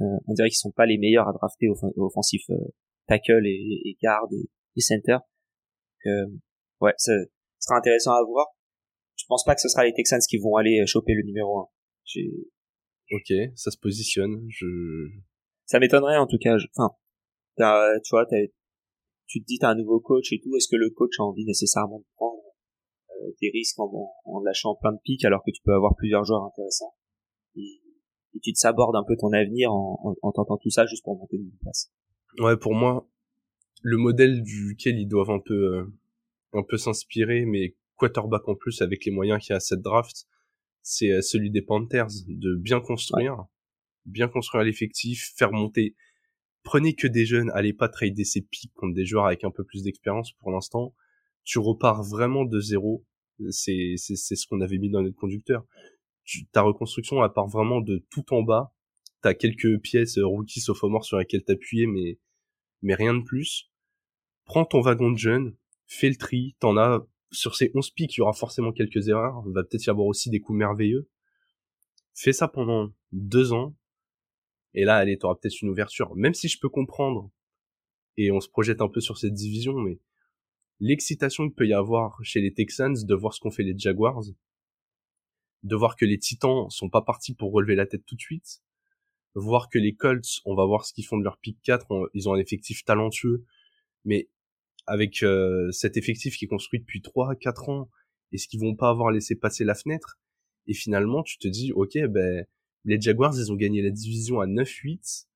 Euh, 0.00 0.18
on 0.26 0.32
dirait 0.32 0.48
qu'ils 0.48 0.58
sont 0.58 0.72
pas 0.72 0.86
les 0.86 0.98
meilleurs 0.98 1.28
à 1.28 1.32
drafter 1.32 1.68
off 1.68 1.78
offensif 1.96 2.42
euh, 2.50 2.56
tackle 3.06 3.46
et, 3.46 3.82
et 3.84 3.96
guard 4.02 4.26
et, 4.32 4.80
center. 4.80 5.18
Euh, 6.06 6.26
ouais, 6.80 6.94
ce 6.98 7.12
sera 7.60 7.78
intéressant 7.78 8.12
à 8.12 8.24
voir. 8.24 8.46
Je 9.16 9.24
pense 9.28 9.44
pas 9.44 9.54
que 9.54 9.60
ce 9.60 9.68
sera 9.68 9.84
les 9.84 9.92
Texans 9.92 10.20
qui 10.28 10.38
vont 10.38 10.56
aller 10.56 10.84
choper 10.86 11.14
le 11.14 11.22
numéro 11.22 11.60
1. 11.60 11.68
Ok, 13.12 13.32
ça 13.54 13.70
se 13.70 13.78
positionne. 13.78 14.44
Je... 14.48 14.66
Ça 15.66 15.78
m'étonnerait 15.78 16.18
en 16.18 16.26
tout 16.26 16.38
cas. 16.38 16.56
Enfin, 16.76 16.94
tu 17.56 18.10
vois, 18.10 18.26
tu 19.26 19.40
te 19.40 19.46
dis 19.46 19.58
t'as 19.58 19.70
un 19.70 19.74
nouveau 19.74 20.00
coach 20.00 20.32
et 20.32 20.40
tout. 20.40 20.54
Est-ce 20.56 20.68
que 20.68 20.76
le 20.76 20.90
coach 20.90 21.18
a 21.18 21.22
envie 21.22 21.44
nécessairement 21.44 21.98
de 21.98 22.04
prendre 22.16 22.42
euh, 23.10 23.30
des 23.40 23.50
risques 23.50 23.78
en, 23.78 24.12
en, 24.24 24.40
lâchant 24.40 24.74
plein 24.74 24.92
de 24.92 24.98
pics 25.02 25.24
alors 25.24 25.42
que 25.44 25.50
tu 25.50 25.62
peux 25.62 25.74
avoir 25.74 25.94
plusieurs 25.96 26.24
joueurs 26.24 26.44
intéressants? 26.44 26.94
Et, 27.56 27.80
tu 28.42 28.52
te 28.52 28.58
sabordes 28.58 28.96
un 28.96 29.04
peu 29.04 29.16
ton 29.16 29.32
avenir 29.32 29.72
en, 29.72 30.16
en, 30.20 30.32
tentant 30.32 30.56
tout 30.56 30.68
ça 30.68 30.86
juste 30.86 31.04
pour 31.04 31.16
monter 31.16 31.36
une 31.36 31.52
place. 31.60 31.92
Ouais, 32.38 32.56
pour 32.56 32.74
moi, 32.74 33.08
le 33.82 33.96
modèle 33.96 34.42
duquel 34.42 34.98
ils 34.98 35.06
doivent 35.06 35.30
un 35.30 35.38
peu 35.38 35.54
euh, 35.54 35.84
un 36.52 36.64
peu 36.64 36.76
s'inspirer, 36.76 37.44
mais 37.44 37.76
quarterback 37.96 38.48
en 38.48 38.56
plus 38.56 38.82
avec 38.82 39.04
les 39.04 39.12
moyens 39.12 39.40
qu'il 39.40 39.50
y 39.50 39.54
a 39.54 39.58
à 39.58 39.60
cette 39.60 39.82
draft, 39.82 40.26
c'est 40.82 41.10
euh, 41.10 41.20
celui 41.20 41.50
des 41.50 41.62
Panthers 41.62 42.08
de 42.26 42.56
bien 42.56 42.80
construire, 42.80 43.44
bien 44.06 44.28
construire 44.28 44.64
l'effectif, 44.64 45.32
faire 45.36 45.52
monter. 45.52 45.94
Prenez 46.62 46.94
que 46.94 47.06
des 47.06 47.26
jeunes, 47.26 47.50
allez 47.54 47.72
pas 47.72 47.88
trader 47.88 48.24
ces 48.24 48.42
pics 48.42 48.72
contre 48.74 48.94
des 48.94 49.04
joueurs 49.04 49.26
avec 49.26 49.44
un 49.44 49.50
peu 49.50 49.64
plus 49.64 49.82
d'expérience 49.82 50.32
pour 50.32 50.50
l'instant 50.50 50.94
tu 51.44 51.58
repars 51.58 52.02
vraiment 52.02 52.44
de 52.44 52.58
zéro. 52.58 53.04
C'est 53.50 53.96
ce 53.96 54.46
qu'on 54.46 54.60
avait 54.60 54.78
mis 54.78 54.90
dans 54.90 55.02
notre 55.02 55.16
conducteur. 55.16 55.64
ta 56.52 56.62
reconstruction 56.62 57.22
elle 57.22 57.32
part 57.32 57.48
vraiment 57.48 57.80
de 57.80 58.04
tout 58.10 58.32
en 58.34 58.42
bas. 58.42 58.74
T'as 59.20 59.34
quelques 59.34 59.80
pièces 59.80 60.18
euh, 60.18 60.26
rookie 60.26 60.60
sophomore 60.60 61.04
sur 61.04 61.18
lesquelles 61.18 61.44
t'appuyer, 61.44 61.86
mais 61.86 62.18
mais 62.82 62.94
rien 62.94 63.14
de 63.14 63.22
plus. 63.22 63.70
Prends 64.44 64.66
ton 64.66 64.80
wagon 64.80 65.10
de 65.10 65.18
jeunes, 65.18 65.56
fais 65.86 66.10
le 66.10 66.16
tri. 66.16 66.56
T'en 66.60 66.76
as 66.76 67.06
sur 67.30 67.54
ces 67.56 67.70
11 67.74 67.90
pics, 67.90 68.16
il 68.16 68.18
y 68.18 68.20
aura 68.20 68.34
forcément 68.34 68.72
quelques 68.72 69.08
erreurs. 69.08 69.42
Il 69.46 69.54
va 69.54 69.64
peut-être 69.64 69.86
y 69.86 69.90
avoir 69.90 70.06
aussi 70.06 70.30
des 70.30 70.40
coups 70.40 70.58
merveilleux. 70.58 71.08
Fais 72.14 72.32
ça 72.32 72.48
pendant 72.48 72.92
deux 73.12 73.52
ans. 73.52 73.74
Et 74.74 74.84
là, 74.84 74.96
allez, 74.96 75.18
t'auras 75.18 75.36
peut-être 75.36 75.60
une 75.62 75.68
ouverture. 75.68 76.14
Même 76.16 76.34
si 76.34 76.48
je 76.48 76.58
peux 76.58 76.68
comprendre, 76.68 77.30
et 78.16 78.30
on 78.30 78.40
se 78.40 78.48
projette 78.48 78.80
un 78.80 78.88
peu 78.88 79.00
sur 79.00 79.18
cette 79.18 79.34
division, 79.34 79.74
mais 79.74 80.00
l'excitation 80.80 81.44
qu'il 81.44 81.54
peut 81.54 81.66
y 81.66 81.74
avoir 81.74 82.18
chez 82.22 82.40
les 82.40 82.52
Texans 82.52 82.94
de 82.94 83.14
voir 83.14 83.34
ce 83.34 83.40
qu'ont 83.40 83.50
fait 83.50 83.62
les 83.62 83.78
Jaguars, 83.78 84.22
de 85.62 85.76
voir 85.76 85.96
que 85.96 86.04
les 86.04 86.18
Titans 86.18 86.68
sont 86.70 86.90
pas 86.90 87.02
partis 87.02 87.34
pour 87.34 87.52
relever 87.52 87.74
la 87.74 87.86
tête 87.86 88.04
tout 88.06 88.16
de 88.16 88.20
suite, 88.20 88.62
voir 89.34 89.68
que 89.68 89.78
les 89.78 89.94
Colts, 89.94 90.40
on 90.44 90.54
va 90.54 90.64
voir 90.64 90.84
ce 90.84 90.92
qu'ils 90.92 91.06
font 91.06 91.18
de 91.18 91.24
leur 91.24 91.38
pick 91.38 91.58
4, 91.62 92.10
ils 92.14 92.28
ont 92.28 92.34
un 92.34 92.38
effectif 92.38 92.84
talentueux, 92.84 93.44
mais 94.04 94.28
avec 94.86 95.22
euh, 95.22 95.70
cet 95.72 95.96
effectif 95.96 96.36
qui 96.36 96.44
est 96.44 96.48
construit 96.48 96.80
depuis 96.80 97.00
3 97.00 97.34
4 97.36 97.68
ans, 97.68 97.90
est-ce 98.32 98.48
qu'ils 98.48 98.60
vont 98.60 98.74
pas 98.74 98.90
avoir 98.90 99.10
laissé 99.10 99.34
passer 99.36 99.64
la 99.64 99.74
fenêtre? 99.74 100.18
Et 100.66 100.74
finalement, 100.74 101.22
tu 101.22 101.38
te 101.38 101.48
dis 101.48 101.72
OK, 101.72 101.96
ben 102.08 102.46
les 102.84 103.00
Jaguars, 103.00 103.34
ils 103.36 103.52
ont 103.52 103.56
gagné 103.56 103.82
la 103.82 103.90
division 103.90 104.40
à 104.40 104.46
9-8, 104.46 105.26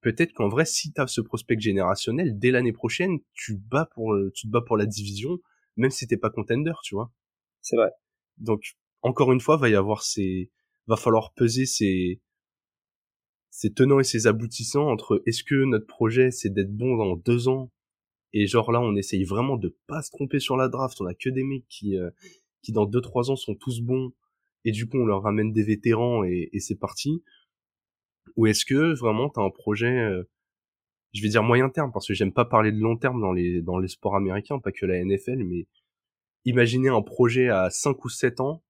peut-être 0.00 0.32
qu'en 0.32 0.48
vrai, 0.48 0.64
si 0.64 0.92
tu 0.92 1.00
as 1.00 1.06
ce 1.06 1.20
prospect 1.20 1.58
générationnel, 1.58 2.38
dès 2.38 2.50
l'année 2.50 2.72
prochaine, 2.72 3.18
tu 3.34 3.56
bats 3.56 3.88
pour, 3.94 4.16
tu 4.34 4.46
te 4.46 4.52
bats 4.52 4.62
pour 4.66 4.76
la 4.76 4.86
division, 4.86 5.38
même 5.76 5.90
si 5.90 6.06
t'es 6.06 6.16
pas 6.16 6.30
contender, 6.30 6.72
tu 6.82 6.94
vois. 6.94 7.12
C'est 7.60 7.76
vrai. 7.76 7.90
Donc, 8.38 8.76
encore 9.02 9.32
une 9.32 9.40
fois, 9.40 9.56
va 9.56 9.68
y 9.68 9.74
avoir 9.74 10.02
ces, 10.02 10.50
va 10.86 10.96
falloir 10.96 11.32
peser 11.34 11.66
ces, 11.66 12.20
ces 13.50 13.72
tenants 13.72 14.00
et 14.00 14.04
ces 14.04 14.26
aboutissants 14.26 14.88
entre 14.88 15.22
est-ce 15.26 15.44
que 15.44 15.64
notre 15.64 15.86
projet 15.86 16.30
c'est 16.30 16.50
d'être 16.50 16.74
bon 16.74 16.96
dans 16.96 17.16
deux 17.16 17.48
ans? 17.48 17.70
Et 18.32 18.46
genre 18.46 18.70
là 18.72 18.80
on 18.80 18.94
essaye 18.96 19.24
vraiment 19.24 19.56
de 19.56 19.76
pas 19.86 20.02
se 20.02 20.10
tromper 20.10 20.38
sur 20.38 20.56
la 20.56 20.68
draft 20.68 21.00
on 21.00 21.06
a 21.06 21.14
que 21.14 21.30
des 21.30 21.42
mecs 21.42 21.66
qui 21.68 21.96
euh, 21.96 22.10
qui 22.62 22.72
dans 22.72 22.86
deux 22.86 23.00
trois 23.00 23.30
ans 23.30 23.36
sont 23.36 23.54
tous 23.54 23.80
bons 23.80 24.12
et 24.64 24.72
du 24.72 24.88
coup 24.88 24.98
on 24.98 25.06
leur 25.06 25.22
ramène 25.22 25.52
des 25.52 25.62
vétérans 25.62 26.24
et, 26.24 26.50
et 26.52 26.60
c'est 26.60 26.78
parti 26.78 27.22
ou 28.36 28.46
est-ce 28.46 28.64
que 28.64 28.98
vraiment 28.98 29.28
tu 29.28 29.40
as 29.40 29.42
un 29.42 29.50
projet, 29.50 29.98
euh, 29.98 30.24
je 31.12 31.22
vais 31.22 31.28
dire 31.28 31.42
moyen 31.42 31.68
terme, 31.68 31.90
parce 31.92 32.06
que 32.06 32.14
j'aime 32.14 32.32
pas 32.32 32.44
parler 32.44 32.72
de 32.72 32.78
long 32.78 32.96
terme 32.96 33.20
dans 33.20 33.32
les, 33.32 33.62
dans 33.62 33.78
les 33.78 33.88
sports 33.88 34.16
américains, 34.16 34.58
pas 34.58 34.72
que 34.72 34.86
la 34.86 35.02
NFL, 35.04 35.44
mais 35.44 35.66
imaginez 36.44 36.88
un 36.88 37.02
projet 37.02 37.48
à 37.48 37.70
5 37.70 38.04
ou 38.04 38.08
7 38.08 38.40
ans, 38.40 38.62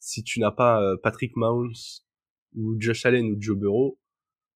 si 0.00 0.22
tu 0.22 0.40
n'as 0.40 0.50
pas 0.50 0.82
euh, 0.82 0.96
Patrick 1.02 1.36
Mahomes 1.36 1.74
ou 2.54 2.76
Josh 2.78 3.06
Allen 3.06 3.26
ou 3.26 3.36
Joe 3.38 3.56
Burrow, 3.56 3.98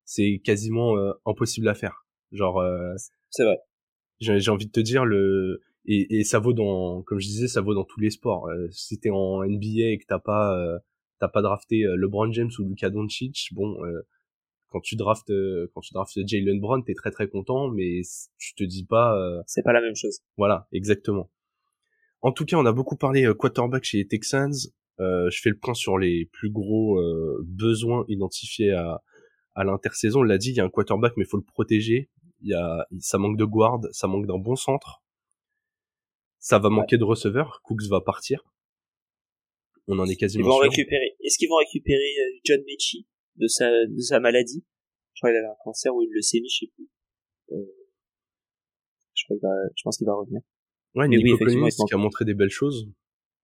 c'est 0.04 0.40
quasiment 0.44 0.96
euh, 0.96 1.12
impossible 1.26 1.68
à 1.68 1.74
faire. 1.74 2.06
Genre, 2.32 2.62
c'est 3.30 3.44
vrai. 3.44 3.56
J'ai 4.20 4.50
envie 4.50 4.66
de 4.66 4.70
te 4.72 4.80
dire 4.80 5.06
le 5.06 5.62
et, 5.88 6.18
et, 6.20 6.24
ça 6.24 6.38
vaut 6.38 6.52
dans, 6.52 7.02
comme 7.02 7.18
je 7.18 7.26
disais, 7.26 7.48
ça 7.48 7.60
vaut 7.60 7.74
dans 7.74 7.84
tous 7.84 8.00
les 8.00 8.10
sports. 8.10 8.48
si 8.70 9.00
t'es 9.00 9.10
en 9.10 9.42
NBA 9.44 9.90
et 9.92 9.98
que 9.98 10.06
t'as 10.06 10.18
pas 10.18 10.56
t'as 11.18 11.28
pas 11.28 11.42
drafté 11.42 11.82
LeBron 11.96 12.30
James 12.32 12.50
ou 12.58 12.64
Luka 12.64 12.90
Doncic, 12.90 13.48
bon, 13.52 13.76
quand 14.70 14.80
tu 14.80 14.96
draftes 14.96 15.30
euh, 15.30 15.70
quand 15.74 15.80
tu 15.80 15.94
draftes 15.94 16.18
Jalen 16.26 16.60
Brown, 16.60 16.82
t'es 16.84 16.94
très 16.94 17.10
très 17.10 17.28
content, 17.28 17.68
mais 17.68 18.02
tu 18.38 18.54
te 18.54 18.64
dis 18.64 18.84
pas. 18.84 19.18
Euh, 19.18 19.42
c'est 19.46 19.62
pas 19.62 19.72
la 19.72 19.80
même 19.80 19.96
chose. 19.96 20.20
Voilà, 20.36 20.68
exactement. 20.72 21.30
En 22.20 22.32
tout 22.32 22.44
cas, 22.44 22.56
on 22.56 22.66
a 22.66 22.72
beaucoup 22.72 22.96
parlé 22.96 23.24
euh, 23.24 23.34
quarterback 23.34 23.84
chez 23.84 23.98
les 23.98 24.06
Texans. 24.06 24.52
je 24.98 25.40
fais 25.42 25.50
le 25.50 25.58
point 25.58 25.74
sur 25.74 25.98
les 25.98 26.26
plus 26.26 26.50
gros 26.50 27.00
besoins 27.44 28.04
identifiés 28.08 28.72
à 28.72 29.02
à 29.54 29.64
l'intersaison. 29.64 30.20
On 30.20 30.22
l'a 30.22 30.38
dit, 30.38 30.50
il 30.50 30.56
y 30.56 30.60
a 30.60 30.64
un 30.64 30.70
quarterback, 30.70 31.14
mais 31.16 31.24
il 31.24 31.26
faut 31.28 31.36
le 31.36 31.42
protéger. 31.42 32.10
Il 32.42 32.50
y 32.50 32.54
a, 32.54 32.86
ça 33.00 33.18
manque 33.18 33.36
de 33.36 33.44
guard, 33.44 33.80
ça 33.90 34.06
manque 34.06 34.26
d'un 34.26 34.38
bon 34.38 34.54
centre. 34.54 35.02
Ça 36.38 36.58
va 36.58 36.70
manquer 36.70 36.98
de 36.98 37.04
receveur. 37.04 37.60
Cooks 37.64 37.88
va 37.88 38.00
partir. 38.00 38.44
On 39.86 39.98
en 39.98 40.06
est 40.06 40.16
quasiment 40.16 40.44
Ils 40.44 40.48
vont 40.48 40.58
récupérer. 40.58 41.16
Est-ce 41.24 41.38
qu'ils 41.38 41.48
vont 41.48 41.56
récupérer 41.56 42.40
John 42.44 42.60
Mechie 42.66 43.06
de 43.36 43.46
sa, 43.46 43.70
de 43.86 44.00
sa 44.00 44.20
maladie? 44.20 44.64
Je 45.14 45.20
crois 45.20 45.30
qu'il 45.30 45.38
avait 45.38 45.48
un 45.48 45.56
cancer 45.64 45.94
ou 45.94 46.02
une 46.02 46.12
leucémie, 46.12 46.48
je 46.48 46.66
sais 46.66 46.72
plus. 46.74 46.88
Euh, 47.52 47.64
je 49.14 49.24
crois 49.24 49.36
va, 49.42 49.54
je 49.74 49.82
pense 49.82 49.96
qu'il 49.96 50.06
va 50.06 50.14
revenir. 50.14 50.40
Ouais, 50.94 51.08
Nico 51.08 51.22
oui, 51.22 51.38
Collins 51.38 51.68
qui 51.68 51.94
a 51.94 51.96
montré 51.96 52.24
des 52.24 52.34
belles 52.34 52.50
choses. 52.50 52.88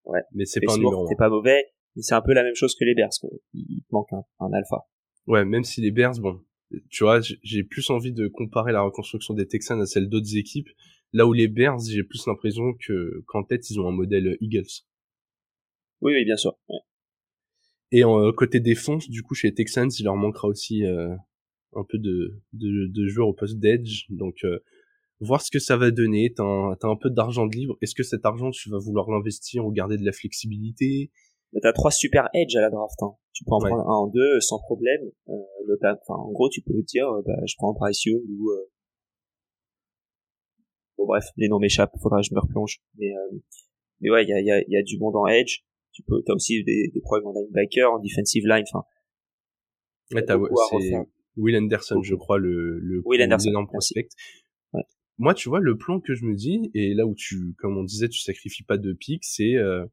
Ouais. 0.04 0.20
Mais 0.32 0.44
c'est 0.44 0.60
pas 0.60 0.74
un 0.74 0.76
numéro 0.76 1.06
C'est 1.08 1.16
pas 1.16 1.28
mauvais. 1.28 1.64
Mais 1.96 2.02
c'est 2.02 2.14
un 2.14 2.22
peu 2.22 2.32
la 2.32 2.42
même 2.42 2.54
chose 2.54 2.74
que 2.74 2.84
les 2.84 2.94
Bears, 2.94 3.10
quoi. 3.20 3.30
Il 3.52 3.82
manque 3.90 4.12
un, 4.12 4.24
un 4.40 4.52
alpha. 4.52 4.86
Ouais, 5.26 5.44
même 5.44 5.64
si 5.64 5.80
les 5.80 5.90
Bears, 5.90 6.18
bon, 6.20 6.44
tu 6.90 7.04
vois, 7.04 7.20
j'ai 7.20 7.64
plus 7.64 7.88
envie 7.90 8.12
de 8.12 8.28
comparer 8.28 8.72
la 8.72 8.82
reconstruction 8.82 9.34
des 9.34 9.46
Texans 9.46 9.80
à 9.80 9.86
celle 9.86 10.08
d'autres 10.08 10.36
équipes. 10.36 10.68
Là 11.14 11.28
où 11.28 11.32
les 11.32 11.46
Bears, 11.46 11.78
j'ai 11.78 12.02
plus 12.02 12.26
l'impression 12.26 12.74
que 12.74 13.22
qu'en 13.28 13.44
tête 13.44 13.70
ils 13.70 13.78
ont 13.78 13.86
un 13.86 13.92
modèle 13.92 14.36
Eagles. 14.40 14.82
Oui, 16.02 16.12
oui, 16.12 16.24
bien 16.24 16.36
sûr. 16.36 16.58
Ouais. 16.68 16.80
Et 17.92 18.02
en, 18.02 18.20
euh, 18.20 18.32
côté 18.32 18.58
défense, 18.58 19.08
du 19.08 19.22
coup, 19.22 19.34
chez 19.34 19.48
les 19.48 19.54
Texans, 19.54 19.88
il 19.96 20.04
leur 20.04 20.16
manquera 20.16 20.48
aussi 20.48 20.84
euh, 20.84 21.14
un 21.74 21.84
peu 21.84 21.98
de, 21.98 22.42
de, 22.52 22.88
de, 22.88 23.06
joueurs 23.06 23.28
au 23.28 23.32
poste 23.32 23.60
d'edge. 23.60 24.06
Donc, 24.10 24.38
euh, 24.42 24.58
voir 25.20 25.40
ce 25.40 25.52
que 25.52 25.60
ça 25.60 25.76
va 25.76 25.92
donner. 25.92 26.32
T'as 26.34 26.42
un, 26.42 26.72
as 26.72 26.86
un 26.86 26.96
peu 26.96 27.10
d'argent 27.10 27.46
de 27.46 27.56
libre. 27.56 27.78
Est-ce 27.80 27.94
que 27.94 28.02
cet 28.02 28.26
argent, 28.26 28.50
tu 28.50 28.68
vas 28.68 28.78
vouloir 28.78 29.08
l'investir 29.08 29.64
ou 29.64 29.70
garder 29.70 29.96
de 29.96 30.04
la 30.04 30.12
flexibilité? 30.12 31.12
T'as 31.62 31.72
trois 31.72 31.92
super 31.92 32.28
edge 32.34 32.56
à 32.56 32.60
la 32.60 32.70
draft. 32.70 33.00
Hein. 33.02 33.14
Tu 33.32 33.44
peux 33.44 33.52
en 33.52 33.60
prendre 33.60 33.88
un 33.88 33.94
en 33.94 34.06
deux 34.08 34.40
sans 34.40 34.58
problème. 34.58 35.12
Euh, 35.28 35.76
enfin, 35.84 36.20
en 36.20 36.32
gros, 36.32 36.48
tu 36.48 36.62
peux 36.62 36.82
dire, 36.82 37.06
bah, 37.24 37.36
je 37.46 37.54
prends 37.56 37.70
un 37.70 37.74
Bryce 37.74 38.04
ou 38.06 38.50
euh... 38.50 38.68
bon 40.96 41.06
bref, 41.06 41.24
les 41.36 41.48
noms 41.48 41.58
m'échappent. 41.58 41.94
Faudra 42.02 42.20
que 42.20 42.26
je 42.28 42.34
me 42.34 42.40
replonge. 42.40 42.80
Mais 42.98 43.14
euh, 43.14 43.38
mais 44.00 44.10
ouais, 44.10 44.24
il 44.24 44.28
y 44.28 44.32
a, 44.32 44.40
y, 44.40 44.50
a, 44.50 44.62
y 44.66 44.76
a 44.76 44.82
du 44.82 44.98
monde 44.98 45.16
en 45.16 45.26
edge. 45.26 45.60
Tu 45.92 46.02
peux, 46.02 46.22
t'as 46.26 46.34
aussi 46.34 46.64
des, 46.64 46.88
des 46.92 47.00
problèmes 47.00 47.28
en 47.28 47.32
linebacker, 47.32 47.92
en 47.92 47.98
defensive 47.98 48.46
line. 48.46 48.64
Enfin, 48.72 48.84
ouais, 50.12 50.24
t'as 50.24 50.38
c'est 50.70 50.94
Will 51.36 51.56
Anderson, 51.56 52.02
je 52.02 52.14
crois, 52.14 52.38
le 52.38 52.78
le 52.80 53.02
Will 53.04 53.22
Anderson, 53.22 53.66
prospect. 53.66 54.08
Moi, 55.16 55.32
tu 55.34 55.48
vois, 55.48 55.60
le 55.60 55.76
plan 55.76 56.00
que 56.00 56.14
je 56.14 56.24
me 56.24 56.34
dis, 56.34 56.72
et 56.74 56.92
là 56.92 57.06
où 57.06 57.14
tu, 57.14 57.54
comme 57.58 57.78
on 57.78 57.84
disait, 57.84 58.08
tu 58.08 58.18
sacrifies 58.18 58.64
pas 58.64 58.78
de 58.78 58.92
pics, 58.92 59.24
c'est 59.24 59.54
euh, 59.54 59.86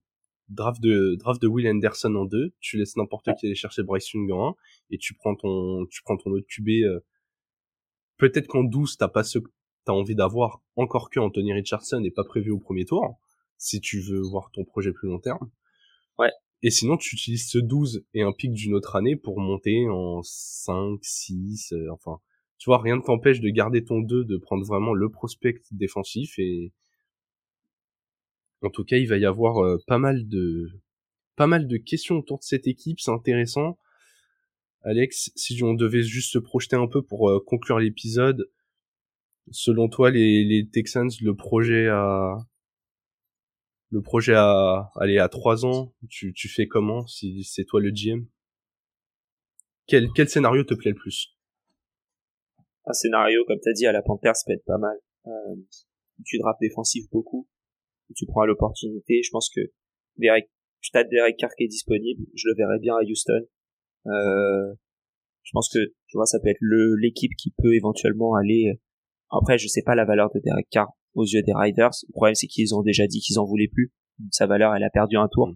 draft 0.51 0.81
de 0.81 1.15
draft 1.19 1.41
de 1.41 1.47
Will 1.47 1.67
Anderson 1.67 2.13
en 2.15 2.25
2, 2.25 2.53
tu 2.59 2.77
laisses 2.77 2.95
n'importe 2.97 3.29
qui 3.37 3.45
aller 3.45 3.55
chercher 3.55 3.83
Bryce 3.83 4.11
Young 4.13 4.31
en 4.31 4.49
1 4.49 4.55
et 4.91 4.97
tu 4.97 5.13
prends 5.13 5.35
ton 5.35 5.85
tu 5.89 6.01
prends 6.03 6.17
ton 6.17 6.31
autre 6.31 6.45
QB 6.47 6.69
euh, 6.83 6.99
peut-être 8.17 8.47
qu'en 8.47 8.63
12 8.63 8.97
t'as 8.97 9.07
pas 9.07 9.23
ce 9.23 9.39
que 9.39 9.49
t'as 9.85 9.93
envie 9.93 10.15
d'avoir 10.15 10.61
encore 10.75 11.09
que 11.09 11.19
Anthony 11.19 11.53
Richardson 11.53 11.99
n'est 11.99 12.11
pas 12.11 12.23
prévu 12.23 12.51
au 12.51 12.59
premier 12.59 12.85
tour 12.85 13.19
si 13.57 13.79
tu 13.79 13.99
veux 13.99 14.21
voir 14.21 14.49
ton 14.51 14.65
projet 14.65 14.91
plus 14.91 15.07
long 15.07 15.19
terme. 15.19 15.49
Ouais. 16.17 16.31
Et 16.63 16.71
sinon 16.71 16.97
tu 16.97 17.15
utilises 17.15 17.49
ce 17.49 17.57
12 17.57 18.05
et 18.13 18.21
un 18.21 18.31
pic 18.31 18.53
d'une 18.53 18.73
autre 18.73 18.95
année 18.95 19.15
pour 19.15 19.39
monter 19.39 19.87
en 19.89 20.21
5 20.23 20.99
6 21.01 21.73
euh, 21.73 21.87
enfin 21.91 22.19
tu 22.57 22.69
vois 22.69 22.79
rien 22.79 22.97
ne 22.97 23.01
t'empêche 23.01 23.39
de 23.39 23.49
garder 23.49 23.83
ton 23.83 24.01
2 24.01 24.25
de 24.25 24.37
prendre 24.37 24.65
vraiment 24.65 24.93
le 24.93 25.09
prospect 25.09 25.61
défensif 25.71 26.37
et 26.37 26.71
en 28.61 28.69
tout 28.69 28.83
cas, 28.83 28.97
il 28.97 29.07
va 29.07 29.17
y 29.17 29.25
avoir 29.25 29.63
euh, 29.63 29.77
pas 29.87 29.97
mal 29.97 30.27
de 30.27 30.69
pas 31.35 31.47
mal 31.47 31.67
de 31.67 31.77
questions 31.77 32.17
autour 32.17 32.39
de 32.39 32.43
cette 32.43 32.67
équipe, 32.67 32.99
c'est 32.99 33.11
intéressant. 33.11 33.77
Alex, 34.83 35.31
si 35.35 35.61
on 35.63 35.73
devait 35.73 36.03
juste 36.03 36.31
se 36.31 36.39
projeter 36.39 36.75
un 36.75 36.87
peu 36.87 37.01
pour 37.01 37.29
euh, 37.29 37.43
conclure 37.45 37.79
l'épisode, 37.79 38.49
selon 39.49 39.89
toi, 39.89 40.11
les, 40.11 40.43
les 40.43 40.69
Texans, 40.69 41.09
le 41.21 41.35
projet 41.35 41.87
à 41.87 42.37
le 43.89 44.01
projet 44.01 44.35
à 44.35 44.89
aller 44.95 45.17
à 45.17 45.27
trois 45.27 45.65
ans, 45.65 45.93
tu, 46.09 46.33
tu 46.33 46.47
fais 46.47 46.67
comment 46.67 47.05
si 47.07 47.43
c'est 47.43 47.65
toi 47.65 47.81
le 47.81 47.91
GM 47.91 48.25
quel, 49.87 50.07
quel 50.15 50.29
scénario 50.29 50.63
te 50.63 50.73
plaît 50.73 50.91
le 50.91 50.97
plus? 50.97 51.35
Un 52.85 52.93
scénario, 52.93 53.43
comme 53.45 53.59
tu 53.61 53.69
as 53.69 53.73
dit, 53.73 53.85
à 53.85 53.91
la 53.91 54.01
Panthers 54.01 54.31
peut 54.45 54.53
être 54.53 54.63
pas 54.63 54.77
mal. 54.77 54.97
Euh, 55.27 55.55
tu 56.23 56.37
drapes 56.37 56.59
défensif 56.61 57.09
beaucoup 57.11 57.49
tu 58.15 58.25
prends 58.25 58.45
l'opportunité. 58.45 59.21
Je 59.23 59.29
pense 59.31 59.49
que 59.49 59.61
Derek, 60.17 60.49
stade 60.81 61.09
Derek 61.09 61.37
Carr 61.37 61.51
qui 61.57 61.65
est 61.65 61.67
disponible, 61.67 62.25
je 62.35 62.47
le 62.47 62.55
verrais 62.55 62.79
bien 62.79 62.95
à 62.95 63.03
Houston. 63.03 63.45
Euh, 64.07 64.73
je 65.43 65.51
pense 65.53 65.69
que 65.71 65.79
tu 66.07 66.17
vois 66.17 66.25
ça 66.25 66.39
peut 66.39 66.49
être 66.49 66.61
le 66.61 66.95
l'équipe 66.95 67.31
qui 67.37 67.53
peut 67.57 67.73
éventuellement 67.75 68.35
aller. 68.35 68.79
Après, 69.31 69.57
je 69.57 69.67
sais 69.67 69.81
pas 69.83 69.95
la 69.95 70.05
valeur 70.05 70.29
de 70.33 70.39
Derek 70.39 70.67
Carr 70.69 70.91
aux 71.13 71.25
yeux 71.25 71.41
des 71.41 71.53
Riders. 71.53 71.91
Le 72.07 72.11
problème 72.11 72.35
c'est 72.35 72.47
qu'ils 72.47 72.75
ont 72.75 72.81
déjà 72.81 73.07
dit 73.07 73.19
qu'ils 73.19 73.39
en 73.39 73.45
voulaient 73.45 73.69
plus. 73.71 73.91
Sa 74.31 74.45
valeur, 74.45 74.75
elle 74.75 74.83
a 74.83 74.89
perdu 74.89 75.17
un 75.17 75.27
tour. 75.27 75.51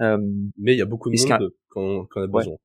Euh, 0.00 0.18
mais 0.56 0.74
il 0.74 0.78
y 0.78 0.82
a 0.82 0.86
beaucoup 0.86 1.10
de 1.10 1.16
monde 1.18 1.50
quand, 1.70 2.06
quand 2.06 2.20
on 2.20 2.24
a 2.24 2.26
besoin. 2.26 2.56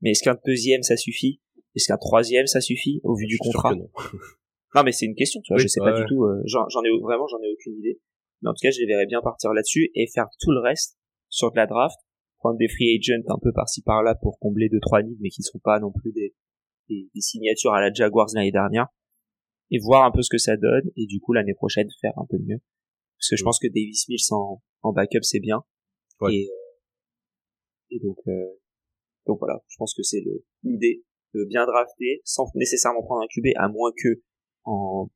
Mais 0.00 0.10
est-ce 0.10 0.22
qu'un 0.22 0.38
deuxième 0.46 0.82
ça 0.82 0.96
suffit? 0.96 1.40
Est-ce 1.74 1.88
qu'un 1.88 1.98
troisième 1.98 2.46
ça 2.46 2.60
suffit 2.60 3.00
au 3.04 3.14
vu 3.16 3.26
du 3.26 3.36
contrat? 3.38 3.74
non. 3.74 3.90
non. 4.74 4.82
mais 4.84 4.92
c'est 4.92 5.06
une 5.06 5.14
question. 5.14 5.40
Tu 5.42 5.52
vois, 5.52 5.58
je 5.60 5.68
sais 5.68 5.80
pas 5.80 5.92
du 5.92 6.06
tout. 6.06 6.24
Euh, 6.24 6.42
j'en 6.46 6.64
ai 6.64 7.00
vraiment, 7.02 7.26
j'en 7.26 7.38
ai 7.42 7.52
aucune 7.52 7.74
idée. 7.78 8.00
Mais 8.42 8.50
en 8.50 8.52
tout 8.52 8.62
cas, 8.62 8.70
je 8.70 8.80
les 8.80 8.86
verrais 8.86 9.06
bien 9.06 9.20
partir 9.20 9.52
là-dessus 9.52 9.90
et 9.94 10.06
faire 10.06 10.28
tout 10.40 10.52
le 10.52 10.60
reste 10.60 10.96
sur 11.28 11.50
de 11.50 11.56
la 11.56 11.66
draft, 11.66 11.96
prendre 12.38 12.56
des 12.56 12.68
free 12.68 12.96
agents 12.96 13.22
un 13.28 13.38
peu 13.42 13.52
par-ci 13.52 13.82
par-là 13.82 14.14
pour 14.14 14.38
combler 14.38 14.68
deux 14.68 14.80
trois 14.80 15.02
nids, 15.02 15.18
mais 15.20 15.28
qui 15.28 15.42
sont 15.42 15.58
pas 15.58 15.80
non 15.80 15.92
plus 15.92 16.12
des, 16.12 16.34
des, 16.88 17.20
signatures 17.20 17.72
à 17.72 17.80
la 17.80 17.92
Jaguars 17.92 18.28
l'année 18.34 18.52
dernière, 18.52 18.86
et 19.70 19.78
voir 19.78 20.04
un 20.04 20.10
peu 20.10 20.22
ce 20.22 20.30
que 20.30 20.38
ça 20.38 20.56
donne, 20.56 20.90
et 20.96 21.06
du 21.06 21.20
coup 21.20 21.32
l'année 21.32 21.54
prochaine 21.54 21.88
faire 22.00 22.12
un 22.16 22.26
peu 22.28 22.38
mieux. 22.38 22.58
Parce 23.18 23.30
que 23.30 23.36
je 23.36 23.44
pense 23.44 23.58
que 23.58 23.66
Davis 23.68 24.08
Mills 24.08 24.32
en, 24.32 24.62
en 24.82 24.92
backup 24.92 25.22
c'est 25.22 25.40
bien. 25.40 25.64
Et, 26.28 26.48
euh, 26.50 26.68
et 27.90 28.00
donc, 28.00 28.18
euh, 28.26 28.60
donc 29.26 29.38
voilà, 29.38 29.62
je 29.68 29.76
pense 29.76 29.94
que 29.94 30.02
c'est 30.02 30.22
l'idée 30.62 31.04
de 31.34 31.44
bien 31.44 31.64
drafter 31.66 32.22
sans 32.24 32.46
nécessairement 32.54 33.02
prendre 33.02 33.22
un 33.22 33.26
QB, 33.28 33.52
à 33.56 33.68
moins 33.68 33.92
que 33.96 34.22
en 34.64 35.10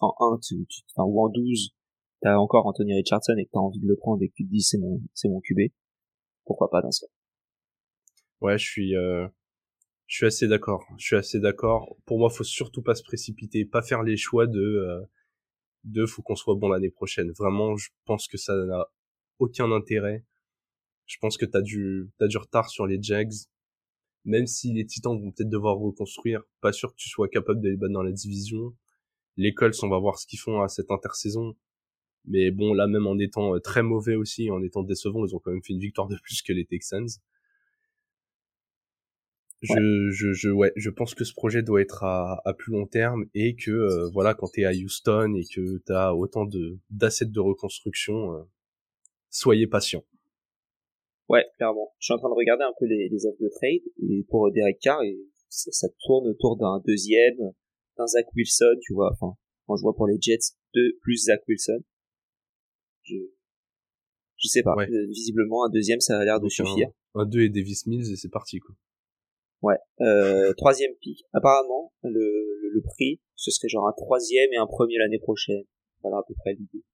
en 0.00 0.14
1 0.20 1.02
ou 1.04 1.24
en 1.24 1.28
12 1.30 1.74
t'as 2.20 2.36
encore 2.36 2.66
Anthony 2.66 2.94
Richardson 2.94 3.34
et 3.38 3.46
que 3.46 3.50
t'as 3.52 3.60
envie 3.60 3.80
de 3.80 3.86
le 3.86 3.96
prendre 3.96 4.22
et 4.22 4.28
que 4.28 4.34
tu 4.34 4.44
te 4.44 4.50
dis 4.50 4.60
c'est 4.62 4.78
mon 4.78 5.00
c'est 5.14 5.28
mon 5.28 5.40
QB, 5.40 5.72
pourquoi 6.44 6.70
pas 6.70 6.82
dans 6.82 6.90
ce 6.90 7.06
cas. 7.06 7.12
Ouais, 8.40 8.58
je 8.58 8.64
suis 8.64 8.96
euh, 8.96 9.26
je 10.06 10.16
suis 10.16 10.26
assez 10.26 10.48
d'accord. 10.48 10.84
Je 10.98 11.04
suis 11.04 11.16
assez 11.16 11.40
d'accord. 11.40 11.96
Pour 12.06 12.18
moi, 12.18 12.30
faut 12.30 12.44
surtout 12.44 12.82
pas 12.82 12.94
se 12.94 13.02
précipiter, 13.02 13.64
pas 13.64 13.82
faire 13.82 14.02
les 14.02 14.16
choix 14.16 14.46
de 14.46 14.60
euh, 14.60 15.00
de 15.84 16.06
faut 16.06 16.22
qu'on 16.22 16.36
soit 16.36 16.54
bon 16.54 16.68
l'année 16.68 16.90
prochaine. 16.90 17.30
Vraiment, 17.32 17.76
je 17.76 17.90
pense 18.04 18.28
que 18.28 18.38
ça 18.38 18.56
n'a 18.56 18.86
aucun 19.38 19.70
intérêt. 19.72 20.24
Je 21.06 21.18
pense 21.20 21.36
que 21.36 21.46
t'as 21.46 21.60
du 21.60 22.10
t'as 22.18 22.28
du 22.28 22.38
retard 22.38 22.70
sur 22.70 22.86
les 22.86 23.02
Jags. 23.02 23.34
Même 24.24 24.46
si 24.46 24.72
les 24.72 24.84
Titans 24.86 25.20
vont 25.20 25.30
peut-être 25.30 25.48
devoir 25.48 25.76
reconstruire, 25.76 26.42
pas 26.60 26.72
sûr 26.72 26.90
que 26.90 26.96
tu 26.96 27.08
sois 27.08 27.28
capable 27.28 27.60
de 27.60 27.68
les 27.68 27.76
battre 27.76 27.92
dans 27.92 28.02
la 28.02 28.12
division. 28.12 28.74
Les 29.36 29.54
Colts, 29.54 29.76
on 29.84 29.88
va 29.88 29.98
voir 29.98 30.18
ce 30.18 30.26
qu'ils 30.26 30.40
font 30.40 30.62
à 30.62 30.68
cette 30.68 30.90
intersaison. 30.90 31.56
Mais 32.26 32.50
bon, 32.50 32.74
là, 32.74 32.88
même 32.88 33.06
en 33.06 33.18
étant 33.18 33.54
euh, 33.54 33.60
très 33.60 33.82
mauvais 33.82 34.16
aussi, 34.16 34.50
en 34.50 34.62
étant 34.62 34.82
décevant, 34.82 35.24
ils 35.24 35.34
ont 35.36 35.38
quand 35.38 35.52
même 35.52 35.62
fait 35.62 35.74
une 35.74 35.80
victoire 35.80 36.08
de 36.08 36.16
plus 36.22 36.42
que 36.42 36.52
les 36.52 36.66
Texans. 36.66 37.06
Je, 39.74 40.10
je, 40.10 40.32
je, 40.32 40.48
ouais, 40.50 40.72
je 40.76 40.90
pense 40.90 41.14
que 41.14 41.24
ce 41.24 41.32
projet 41.34 41.62
doit 41.62 41.80
être 41.80 42.04
à, 42.04 42.40
à 42.44 42.54
plus 42.54 42.72
long 42.72 42.86
terme 42.86 43.26
et 43.34 43.56
que 43.56 43.70
euh, 43.70 44.08
voilà, 44.12 44.34
quand 44.34 44.48
t'es 44.52 44.64
à 44.64 44.72
Houston 44.72 45.34
et 45.34 45.44
que 45.52 45.78
t'as 45.86 46.12
autant 46.12 46.44
de 46.44 46.78
d'assets 46.90 47.26
de 47.26 47.40
reconstruction, 47.40 48.34
euh, 48.34 48.42
soyez 49.30 49.66
patient. 49.66 50.04
Ouais, 51.28 51.44
clairement. 51.56 51.92
Je 51.98 52.06
suis 52.06 52.14
en 52.14 52.18
train 52.18 52.28
de 52.30 52.34
regarder 52.34 52.64
un 52.64 52.74
peu 52.78 52.86
les, 52.86 53.08
les 53.08 53.26
offres 53.26 53.40
de 53.40 53.48
trade 53.48 53.82
et 54.08 54.24
pour 54.28 54.50
Derek 54.52 54.78
Carr 54.80 55.02
et 55.02 55.18
ça, 55.48 55.70
ça 55.72 55.88
tourne 56.04 56.28
autour 56.28 56.56
d'un 56.56 56.80
deuxième, 56.86 57.36
d'un 57.98 58.06
Zach 58.06 58.26
Wilson, 58.34 58.76
tu 58.82 58.94
vois. 58.94 59.10
Enfin, 59.12 59.36
quand 59.66 59.76
je 59.76 59.82
vois 59.82 59.94
pour 59.96 60.06
les 60.06 60.18
Jets, 60.20 60.54
deux 60.74 60.96
plus 61.02 61.24
Zach 61.24 61.40
Wilson 61.48 61.82
je 63.06 63.16
je 64.38 64.48
sais 64.48 64.62
pas. 64.62 64.74
Euh, 64.78 65.06
visiblement, 65.08 65.64
un 65.64 65.70
deuxième, 65.70 66.00
ça 66.00 66.18
a 66.18 66.24
l'air 66.24 66.40
de 66.40 66.48
suffire. 66.48 66.90
Un, 67.14 67.24
deux 67.24 67.40
et 67.40 67.48
Davis 67.48 67.86
Mills 67.86 68.12
et 68.12 68.16
c'est 68.16 68.28
parti 68.28 68.58
quoi. 68.58 68.74
Ouais. 69.62 69.76
Euh, 70.00 70.52
troisième 70.54 70.92
pick. 71.00 71.24
Apparemment, 71.32 71.92
le, 72.02 72.70
le, 72.72 72.82
prix, 72.82 73.20
ce 73.34 73.50
serait 73.50 73.68
genre 73.68 73.88
un 73.88 73.92
troisième 73.92 74.52
et 74.52 74.56
un 74.56 74.66
premier 74.66 74.98
l'année 74.98 75.18
prochaine. 75.18 75.64
Voilà 76.02 76.18
à 76.18 76.22
peu 76.26 76.34
près 76.34 76.54
l'idée. 76.54 76.84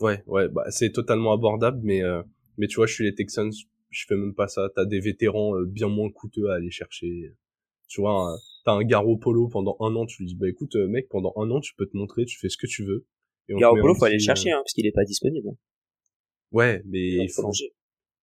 Ouais, 0.00 0.22
ouais, 0.26 0.48
bah 0.48 0.64
c'est 0.70 0.92
totalement 0.92 1.32
abordable, 1.32 1.80
mais 1.82 2.04
euh, 2.04 2.22
mais 2.56 2.68
tu 2.68 2.76
vois, 2.76 2.86
je 2.86 2.94
suis 2.94 3.04
les 3.04 3.14
Texans, 3.14 3.50
je 3.90 4.04
fais 4.06 4.14
même 4.14 4.34
pas 4.34 4.46
ça. 4.46 4.68
T'as 4.74 4.84
des 4.84 5.00
vétérans 5.00 5.56
euh, 5.56 5.64
bien 5.64 5.88
moins 5.88 6.10
coûteux 6.10 6.50
à 6.50 6.54
aller 6.54 6.70
chercher. 6.70 7.34
Tu 7.88 8.00
vois, 8.00 8.36
t'as 8.64 8.72
un 8.72 8.84
Garo 8.84 9.16
Polo 9.16 9.48
pendant 9.48 9.76
un 9.80 9.96
an, 9.96 10.06
tu 10.06 10.22
lui 10.22 10.28
dis 10.28 10.36
bah 10.36 10.48
écoute 10.48 10.76
mec, 10.76 11.08
pendant 11.08 11.32
un 11.36 11.50
an 11.50 11.60
tu 11.60 11.74
peux 11.74 11.86
te 11.86 11.96
montrer, 11.96 12.26
tu 12.26 12.38
fais 12.38 12.48
ce 12.48 12.58
que 12.58 12.66
tu 12.66 12.84
veux. 12.84 13.06
Garoppolo, 13.48 13.94
faut 13.94 14.04
aller 14.04 14.16
le 14.16 14.20
chercher, 14.20 14.50
hein, 14.50 14.58
parce 14.58 14.72
qu'il 14.72 14.86
est 14.86 14.92
pas 14.92 15.04
disponible. 15.04 15.48
Ouais, 16.52 16.82
mais 16.86 17.24
il 17.24 17.30
faut. 17.30 17.50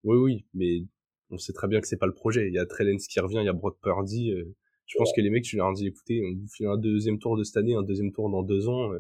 Oui, 0.04 0.18
oui, 0.18 0.46
mais 0.54 0.86
on 1.30 1.38
sait 1.38 1.54
très 1.54 1.68
bien 1.68 1.82
que 1.82 1.88
c'est 1.88 1.98
pas 1.98 2.06
le 2.06 2.14
projet. 2.14 2.48
Il 2.48 2.54
y 2.54 2.60
a 2.60 2.66
Trellens 2.66 2.98
qui 3.10 3.20
revient, 3.20 3.40
il 3.42 3.46
y 3.46 3.50
a 3.50 3.54
Brock 3.54 3.80
Purdy. 3.82 4.32
Euh, 4.32 4.56
je 4.86 4.98
pense 4.98 5.12
que 5.16 5.22
les 5.22 5.30
mecs, 5.30 5.44
tu 5.44 5.58
leur 5.58 5.74
dis, 5.74 5.88
écoutez, 5.88 6.22
on 6.24 6.40
vous 6.40 6.48
fait 6.56 6.66
un 6.66 6.78
deuxième 6.78 7.18
tour 7.18 7.38
de 7.38 7.44
cette 7.44 7.58
année, 7.58 7.76
un 7.76 7.84
deuxième 7.84 8.12
tour 8.12 8.30
dans 8.30 8.44
deux 8.44 8.68
ans. 8.68 8.94
Euh, 8.94 9.00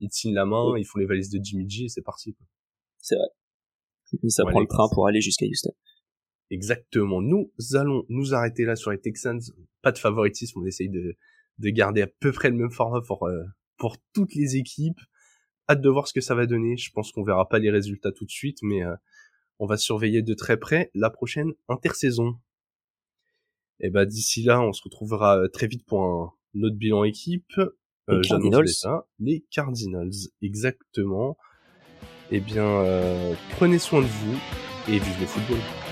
ils 0.00 0.08
te 0.08 0.14
signent 0.14 0.34
la 0.34 0.46
main, 0.46 0.74
ils 0.78 0.84
font 0.84 0.98
les 0.98 1.06
valises 1.06 1.30
de 1.30 1.40
Jimmy 1.42 1.68
G 1.68 1.84
et 1.84 1.88
c'est 1.88 2.02
parti. 2.02 2.36
C'est 3.00 3.16
vrai. 3.16 3.26
Et 4.22 4.30
ça 4.30 4.44
prend 4.44 4.60
le 4.60 4.66
train 4.66 4.88
pour 4.92 5.06
aller 5.08 5.20
jusqu'à 5.20 5.44
Houston. 5.46 5.72
Exactement. 6.50 7.20
Nous 7.20 7.50
allons 7.74 8.04
nous 8.08 8.32
arrêter 8.32 8.64
là 8.64 8.76
sur 8.76 8.90
les 8.90 9.00
Texans. 9.00 9.40
Pas 9.82 9.92
de 9.92 9.98
favoritisme, 9.98 10.60
on 10.60 10.66
essaye 10.66 10.88
de, 10.88 11.16
de 11.58 11.70
garder 11.70 12.02
à 12.02 12.06
peu 12.06 12.32
près 12.32 12.48
le 12.48 12.56
même 12.56 12.70
format 12.70 13.00
pour, 13.06 13.26
euh, 13.26 13.42
pour 13.76 13.96
toutes 14.14 14.34
les 14.34 14.56
équipes 14.56 15.00
hâte 15.68 15.80
de 15.80 15.88
voir 15.88 16.08
ce 16.08 16.14
que 16.14 16.20
ça 16.20 16.34
va 16.34 16.46
donner. 16.46 16.76
Je 16.76 16.90
pense 16.92 17.12
qu'on 17.12 17.22
verra 17.22 17.48
pas 17.48 17.58
les 17.58 17.70
résultats 17.70 18.12
tout 18.12 18.24
de 18.24 18.30
suite, 18.30 18.58
mais 18.62 18.82
euh, 18.82 18.94
on 19.58 19.66
va 19.66 19.76
surveiller 19.76 20.22
de 20.22 20.34
très 20.34 20.56
près 20.56 20.90
la 20.94 21.10
prochaine 21.10 21.52
intersaison. 21.68 22.36
Et 23.80 23.86
eh 23.86 23.90
bah 23.90 24.04
ben, 24.04 24.08
d'ici 24.08 24.42
là, 24.42 24.60
on 24.60 24.72
se 24.72 24.82
retrouvera 24.82 25.38
euh, 25.38 25.48
très 25.48 25.68
vite 25.68 25.86
pour 25.86 26.02
un, 26.02 26.32
autre 26.62 26.76
bilan 26.76 27.04
équipe. 27.04 27.52
Euh, 27.58 28.20
les 28.20 28.28
Cardinals. 28.28 28.66
Les 29.20 29.44
Cardinals, 29.50 30.10
exactement. 30.42 31.36
Eh 32.30 32.40
bien, 32.40 32.82
prenez 33.52 33.78
soin 33.78 34.02
de 34.02 34.06
vous 34.06 34.38
et 34.88 34.98
vive 34.98 35.20
le 35.20 35.26
football. 35.26 35.87